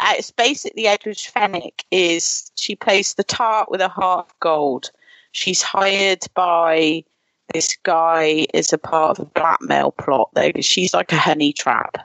[0.00, 4.90] it's basically Edwige Fenech is she plays the tart with a heart of gold.
[5.32, 7.04] She's hired by
[7.52, 10.30] this guy as a part of a blackmail plot.
[10.34, 11.98] Though she's like a honey trap,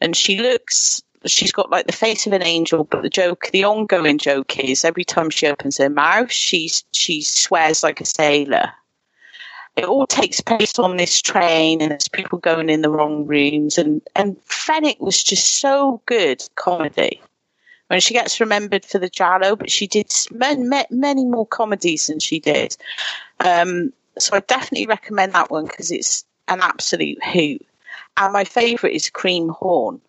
[0.00, 1.02] and she looks.
[1.26, 4.86] She's got like the face of an angel, but the joke, the ongoing joke is
[4.86, 8.72] every time she opens her mouth, she's she swears like a sailor
[9.80, 13.78] it all takes place on this train and there's people going in the wrong rooms
[13.78, 17.20] and and Fenech was just so good comedy.
[17.88, 22.20] When she gets remembered for the Giallo but she did many, many more comedies than
[22.20, 22.76] she did.
[23.40, 27.66] Um, so I definitely recommend that one because it's an absolute hoot.
[28.18, 30.02] And my favourite is Cream Horn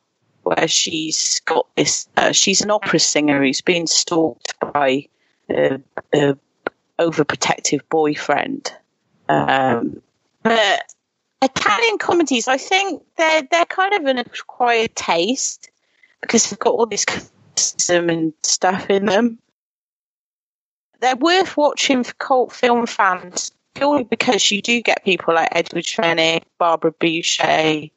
[0.44, 5.08] where she's got this uh, she's an opera singer who's been stalked by
[5.50, 5.80] a,
[6.14, 6.38] a
[7.00, 8.74] overprotective boyfriend
[9.32, 10.02] um,
[10.44, 10.94] but
[11.42, 15.70] Italian comedies, I think they're they're kind of an acquired taste
[16.22, 19.40] because they've got all this custom and stuff in them.
[21.00, 25.96] They're worth watching for cult film fans purely because you do get people like Edwige
[25.96, 27.92] Fenech, Barbara Bouchet,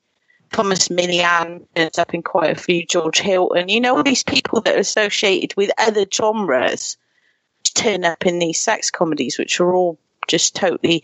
[0.54, 3.68] Tomas Milian ends up in quite a few, George Hilton.
[3.68, 6.96] You know, all these people that are associated with other genres
[7.74, 11.02] turn up in these sex comedies, which are all just totally.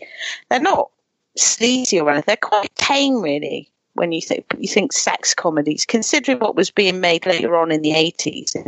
[0.49, 0.89] They're not
[1.35, 2.25] sleazy or anything.
[2.27, 3.69] They're quite tame, really.
[3.93, 7.81] When you think you think sex comedies, considering what was being made later on in
[7.81, 8.63] the eighties in,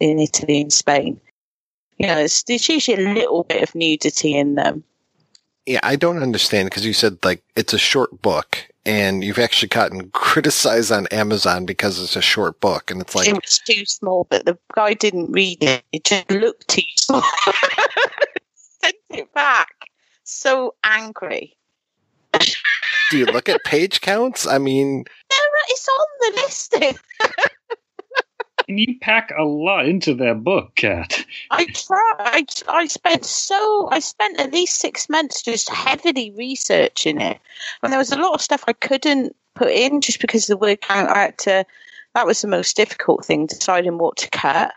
[0.00, 1.20] in Italy and Spain,
[1.98, 4.82] you know, there's, there's usually a little bit of nudity in them.
[5.66, 9.68] Yeah, I don't understand because you said like it's a short book, and you've actually
[9.68, 13.84] gotten criticized on Amazon because it's a short book, and it's like it was too
[13.84, 17.22] small, but the guy didn't read it; it just looked too small.
[18.54, 19.81] Sent it back
[20.32, 21.56] so angry.
[23.10, 24.46] Do you look at page counts?
[24.46, 25.36] I mean, no,
[25.68, 26.98] it's on the listing.
[28.68, 31.24] you pack a lot into that book, Kat.
[31.50, 32.46] I tried.
[32.68, 33.88] I spent so.
[33.92, 37.38] I spent at least six months just heavily researching it,
[37.82, 40.80] and there was a lot of stuff I couldn't put in just because the word
[40.80, 41.10] count.
[41.10, 41.66] I had to.
[42.14, 44.72] That was the most difficult thing, deciding what to cut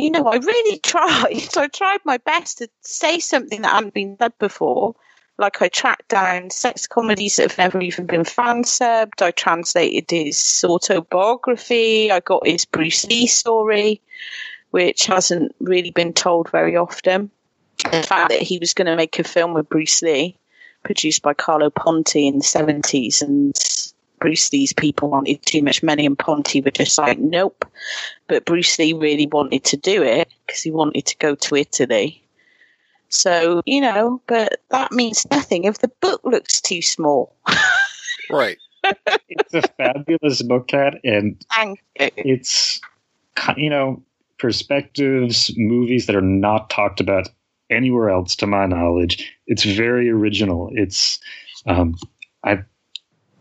[0.00, 1.48] you know, I really tried.
[1.56, 4.94] I tried my best to say something that hadn't been said before.
[5.38, 9.22] Like I tracked down sex comedies that have never even been fan subbed.
[9.22, 12.10] I translated his autobiography.
[12.10, 14.02] I got his Bruce Lee story,
[14.70, 17.30] which hasn't really been told very often.
[17.84, 20.36] The fact that he was going to make a film with Bruce Lee,
[20.84, 23.56] produced by Carlo Ponti in the 70s, and
[24.20, 27.64] Bruce Lee's people wanted too much money, and Ponti were just like, nope.
[28.28, 32.22] But Bruce Lee really wanted to do it because he wanted to go to Italy.
[33.08, 37.34] So, you know, but that means nothing if the book looks too small.
[38.30, 38.56] right.
[39.28, 42.10] it's a fabulous book, Kat, and Thank you.
[42.16, 42.80] it's,
[43.56, 44.02] you know,
[44.38, 47.28] perspectives, movies that are not talked about
[47.68, 49.32] anywhere else, to my knowledge.
[49.46, 50.70] It's very original.
[50.74, 51.18] It's,
[51.66, 51.96] um,
[52.44, 52.60] I,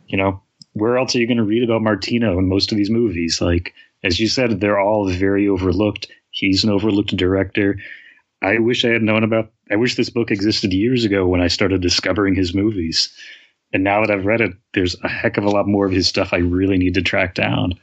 [0.07, 0.41] you know,
[0.73, 3.41] where else are you going to read about Martino in most of these movies?
[3.41, 6.07] Like, as you said, they're all very overlooked.
[6.31, 7.77] He's an overlooked director.
[8.41, 9.51] I wish I had known about.
[9.71, 13.13] I wish this book existed years ago when I started discovering his movies.
[13.73, 16.07] And now that I've read it, there's a heck of a lot more of his
[16.07, 17.73] stuff I really need to track down.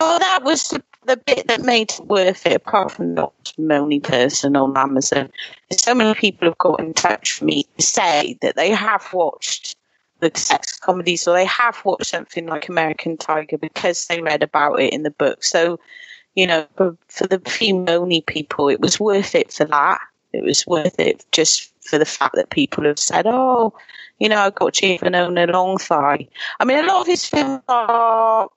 [0.00, 3.98] Oh, that was the, bit that made it worth it, apart from not the only
[3.98, 5.30] person on Amazon.
[5.72, 9.76] So many people have got in touch with me to say that they have watched
[10.20, 14.80] the sex comedies or they have watched something like American Tiger because they read about
[14.80, 15.44] it in the book.
[15.44, 15.78] So,
[16.34, 20.00] you know, for, for the few Moni people, it was worth it for that.
[20.32, 23.72] It was worth it just for the fact that people have said, oh,
[24.18, 26.28] you know, I've got Giovannona Longthigh.
[26.60, 28.48] I mean, a lot of his films are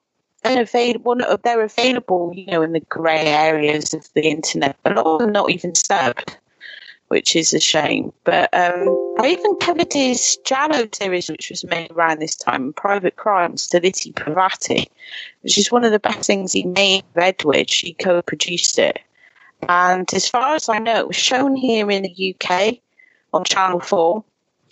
[0.44, 1.16] unavailable.
[1.42, 5.20] They're available, you know, in the grey areas of the internet, but a lot of
[5.20, 6.36] them not even subbed,
[7.12, 8.10] which is a shame.
[8.24, 13.16] But um, I even covered his Giallo series, which was made around this time, Private
[13.16, 14.88] Crimes, Delitti Privati,
[15.42, 17.82] which is one of the best things he made with Edwige.
[17.82, 18.98] He co-produced it.
[19.68, 22.78] And as far as I know, it was shown here in the UK
[23.34, 24.24] on Channel 4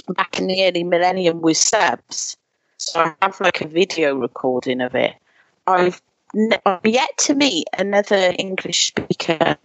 [0.09, 2.39] back in the early millennium with subs.
[2.79, 5.15] So I have like a video recording of it.
[5.67, 6.01] I've
[6.85, 9.59] yet to meet another English speaker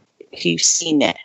[0.43, 1.15] who's seen it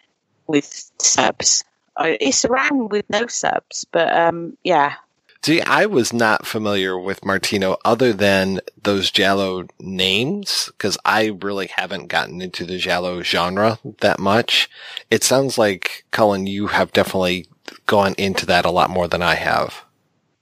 [0.51, 1.65] with subs.
[1.97, 4.95] I, it's around with no subs, but um, yeah.
[5.43, 11.69] See, I was not familiar with Martino other than those Giallo names because I really
[11.75, 14.69] haven't gotten into the Giallo genre that much.
[15.11, 17.47] It sounds like, Cullen, you have definitely
[17.87, 19.83] gone into that a lot more than I have.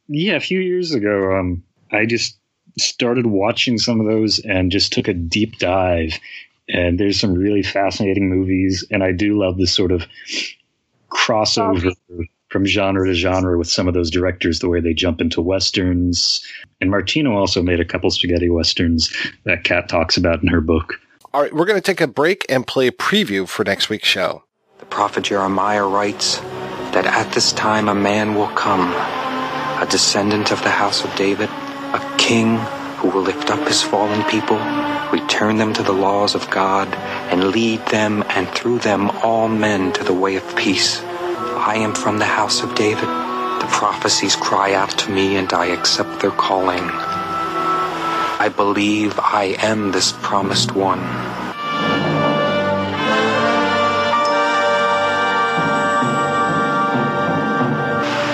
[0.08, 2.36] Yeah, a few years ago, um, I just
[2.76, 6.18] started watching some of those and just took a deep dive.
[6.68, 10.06] And there's some really fascinating movies, and I do love this sort of
[11.10, 11.94] crossover
[12.48, 16.42] from genre to genre with some of those directors, the way they jump into westerns.
[16.80, 19.14] And Martino also made a couple spaghetti westerns
[19.44, 20.94] that Kat talks about in her book.
[21.34, 24.08] All right, we're going to take a break and play a preview for next week's
[24.08, 24.44] show.
[24.78, 26.38] The prophet Jeremiah writes
[26.92, 28.92] that at this time a man will come,
[29.82, 32.58] a descendant of the house of David, a king
[32.98, 34.58] who will lift up his fallen people,
[35.12, 36.92] return them to the laws of God,
[37.30, 41.00] and lead them and through them all men to the way of peace.
[41.00, 43.04] I am from the house of David.
[43.04, 46.82] The prophecies cry out to me, and I accept their calling.
[48.40, 51.00] I believe I am this promised one.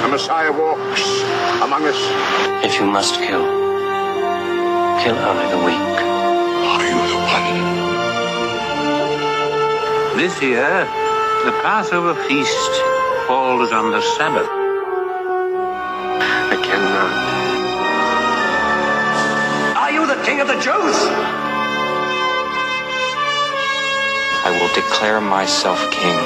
[0.03, 1.05] The Messiah walks
[1.63, 2.65] among us.
[2.65, 3.64] If you must kill,
[5.03, 5.97] kill only the weak.
[6.71, 7.47] Are you the one?
[10.17, 10.87] This year,
[11.45, 12.73] the Passover feast
[13.27, 14.49] falls on the Sabbath.
[16.53, 17.13] I cannot.
[19.77, 20.99] Are you the king of the Jews?
[24.47, 26.19] I will declare myself king.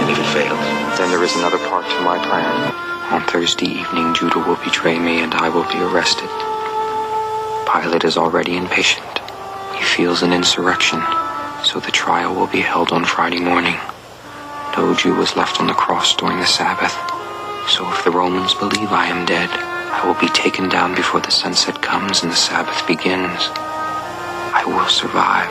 [0.00, 0.98] And if it fails?
[0.98, 2.72] Then there is another part to my plan.
[3.12, 6.30] On Thursday evening, Judah will betray me and I will be arrested.
[7.72, 9.20] Pilate is already impatient.
[9.76, 11.00] He feels an insurrection,
[11.62, 13.76] so the trial will be held on Friday morning.
[14.76, 16.96] No Jew was left on the cross during the Sabbath.
[17.70, 21.30] So if the Romans believe I am dead, I will be taken down before the
[21.30, 23.38] sunset comes and the Sabbath begins.
[24.52, 25.50] I will survive.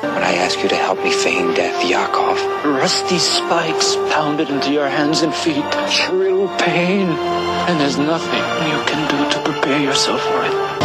[0.00, 2.38] But I ask you to help me feign death, Yakov.
[2.64, 5.64] Rusty spikes pounded into your hands and feet.
[5.90, 7.08] Shrill pain.
[7.68, 10.79] And there's nothing you can do to prepare yourself for it.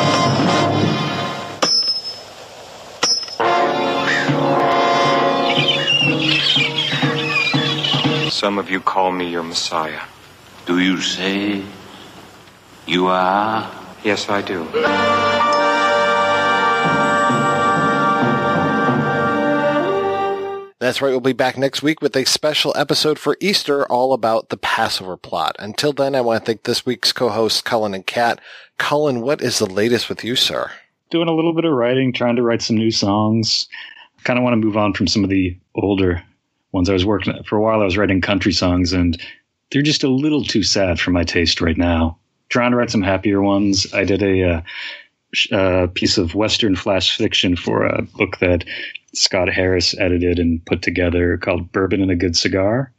[8.29, 10.01] Some of you call me your Messiah.
[10.65, 11.63] Do you say
[12.85, 13.71] you are?
[14.03, 15.54] Yes, I do.
[20.85, 21.09] That's right.
[21.09, 25.17] We'll be back next week with a special episode for Easter all about the Passover
[25.17, 25.55] plot.
[25.57, 28.39] Until then, I want to thank this week's co-hosts, Cullen and Kat.
[28.77, 30.69] Cullen, what is the latest with you, sir?
[31.09, 33.67] Doing a little bit of writing, trying to write some new songs.
[34.25, 36.21] Kind of want to move on from some of the older
[36.71, 37.33] ones I was working.
[37.45, 39.19] For a while, I was writing country songs, and
[39.71, 42.19] they're just a little too sad for my taste right now.
[42.49, 43.91] Trying to write some happier ones.
[43.91, 44.61] I did a uh,
[45.51, 48.65] uh, piece of Western flash fiction for a book that
[49.17, 52.91] Scott Harris edited and put together called Bourbon and a Good Cigar.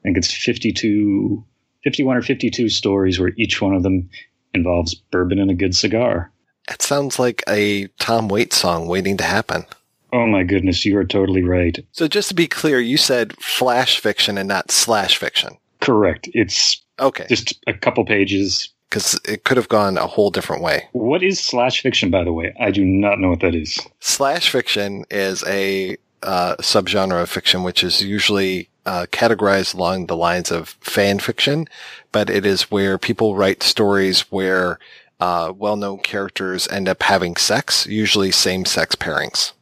[0.00, 1.44] I think it's 52,
[1.84, 4.10] 51 or 52 stories where each one of them
[4.54, 6.30] involves bourbon and a good cigar.
[6.68, 9.64] It sounds like a Tom Waits song waiting to happen.
[10.12, 11.78] Oh my goodness, you are totally right.
[11.92, 15.56] So just to be clear, you said flash fiction and not slash fiction.
[15.80, 16.28] Correct.
[16.34, 17.26] It's okay.
[17.28, 18.68] Just a couple pages.
[18.92, 20.86] Because it could have gone a whole different way.
[20.92, 22.54] What is slash fiction, by the way?
[22.60, 23.80] I do not know what that is.
[24.00, 30.16] Slash fiction is a uh, subgenre of fiction, which is usually uh, categorized along the
[30.16, 31.68] lines of fan fiction,
[32.12, 34.78] but it is where people write stories where
[35.20, 39.52] uh, well-known characters end up having sex, usually same-sex pairings.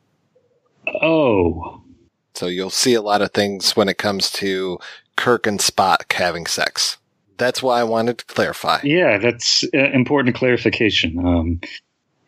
[1.03, 1.83] Oh.
[2.35, 4.81] So you'll see a lot of things when it comes to
[5.17, 6.97] Kirk and Spock having sex.
[7.41, 8.81] That's why I wanted to clarify.
[8.85, 11.19] Yeah, that's uh, important clarification.
[11.19, 11.61] Um,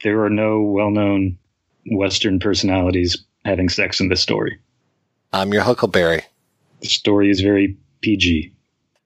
[0.03, 1.37] there are no well-known
[1.85, 4.59] Western personalities having sex in this story.
[5.31, 6.23] I'm your Huckleberry.
[6.81, 8.55] The story is very PG.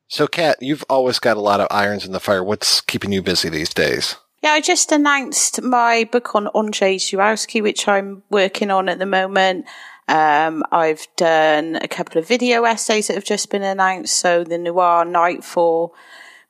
[0.06, 2.44] So, Kat, you've always got a lot of irons in the fire.
[2.44, 4.14] What's keeping you busy these days?
[4.44, 9.06] Yeah, I just announced my book on Andrzej Żuławski, which I'm working on at the
[9.06, 9.66] moment.
[10.08, 14.16] Um, I've done a couple of video essays that have just been announced.
[14.16, 15.94] So the Noir Nightfall,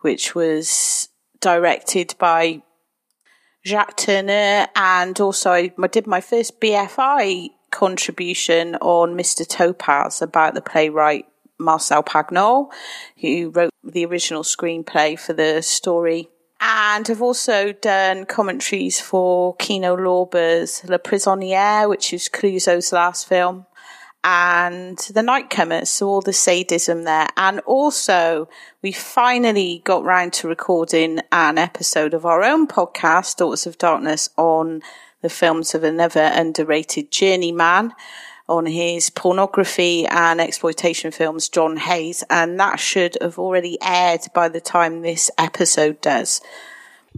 [0.01, 1.09] which was
[1.41, 2.63] directed by
[3.65, 9.47] Jacques Tourneur, and also I did my first BFI contribution on Mr.
[9.47, 11.27] Topaze about the playwright
[11.59, 12.71] Marcel Pagnol,
[13.21, 16.29] who wrote the original screenplay for the story.
[16.61, 23.67] And I've also done commentaries for Kino Lorber's La Prisonnière, which is Clouzot's last film,
[24.25, 27.29] and The Nightcomers, so all the sadism there.
[27.37, 28.49] And also,
[28.83, 34.31] we finally got round to recording an episode of our own podcast, Daughters of Darkness,
[34.37, 34.83] on
[35.23, 37.93] the films of another underrated journeyman
[38.49, 44.49] on his pornography and exploitation films, John Hayes, and that should have already aired by
[44.49, 46.41] the time this episode does.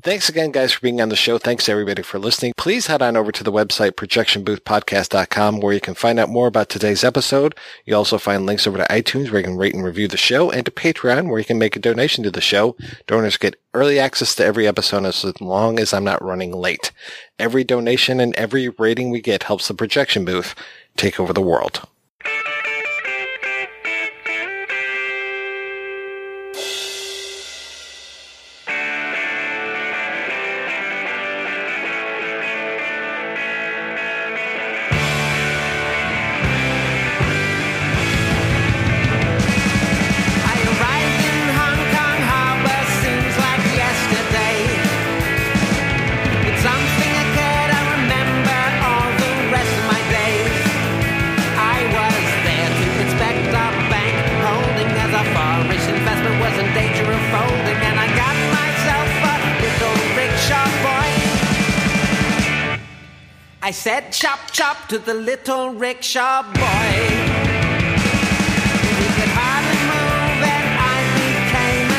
[0.03, 1.39] Thanks again, guys, for being on the show.
[1.39, 2.53] Thanks everybody for listening.
[2.57, 6.69] Please head on over to the website projectionboothpodcast.com where you can find out more about
[6.69, 7.57] today's episode.
[7.85, 10.51] You also find links over to iTunes where you can rate and review the show
[10.51, 12.77] and to Patreon where you can make a donation to the show.
[13.09, 16.93] Donors get early access to every episode as long as I'm not running late.
[17.39, 20.55] Every donation and every rating we get helps the projection booth
[20.99, 21.87] take over the world.
[63.89, 66.91] Said chop chop to the little rickshaw boy.
[69.01, 71.99] He could hardly move and I became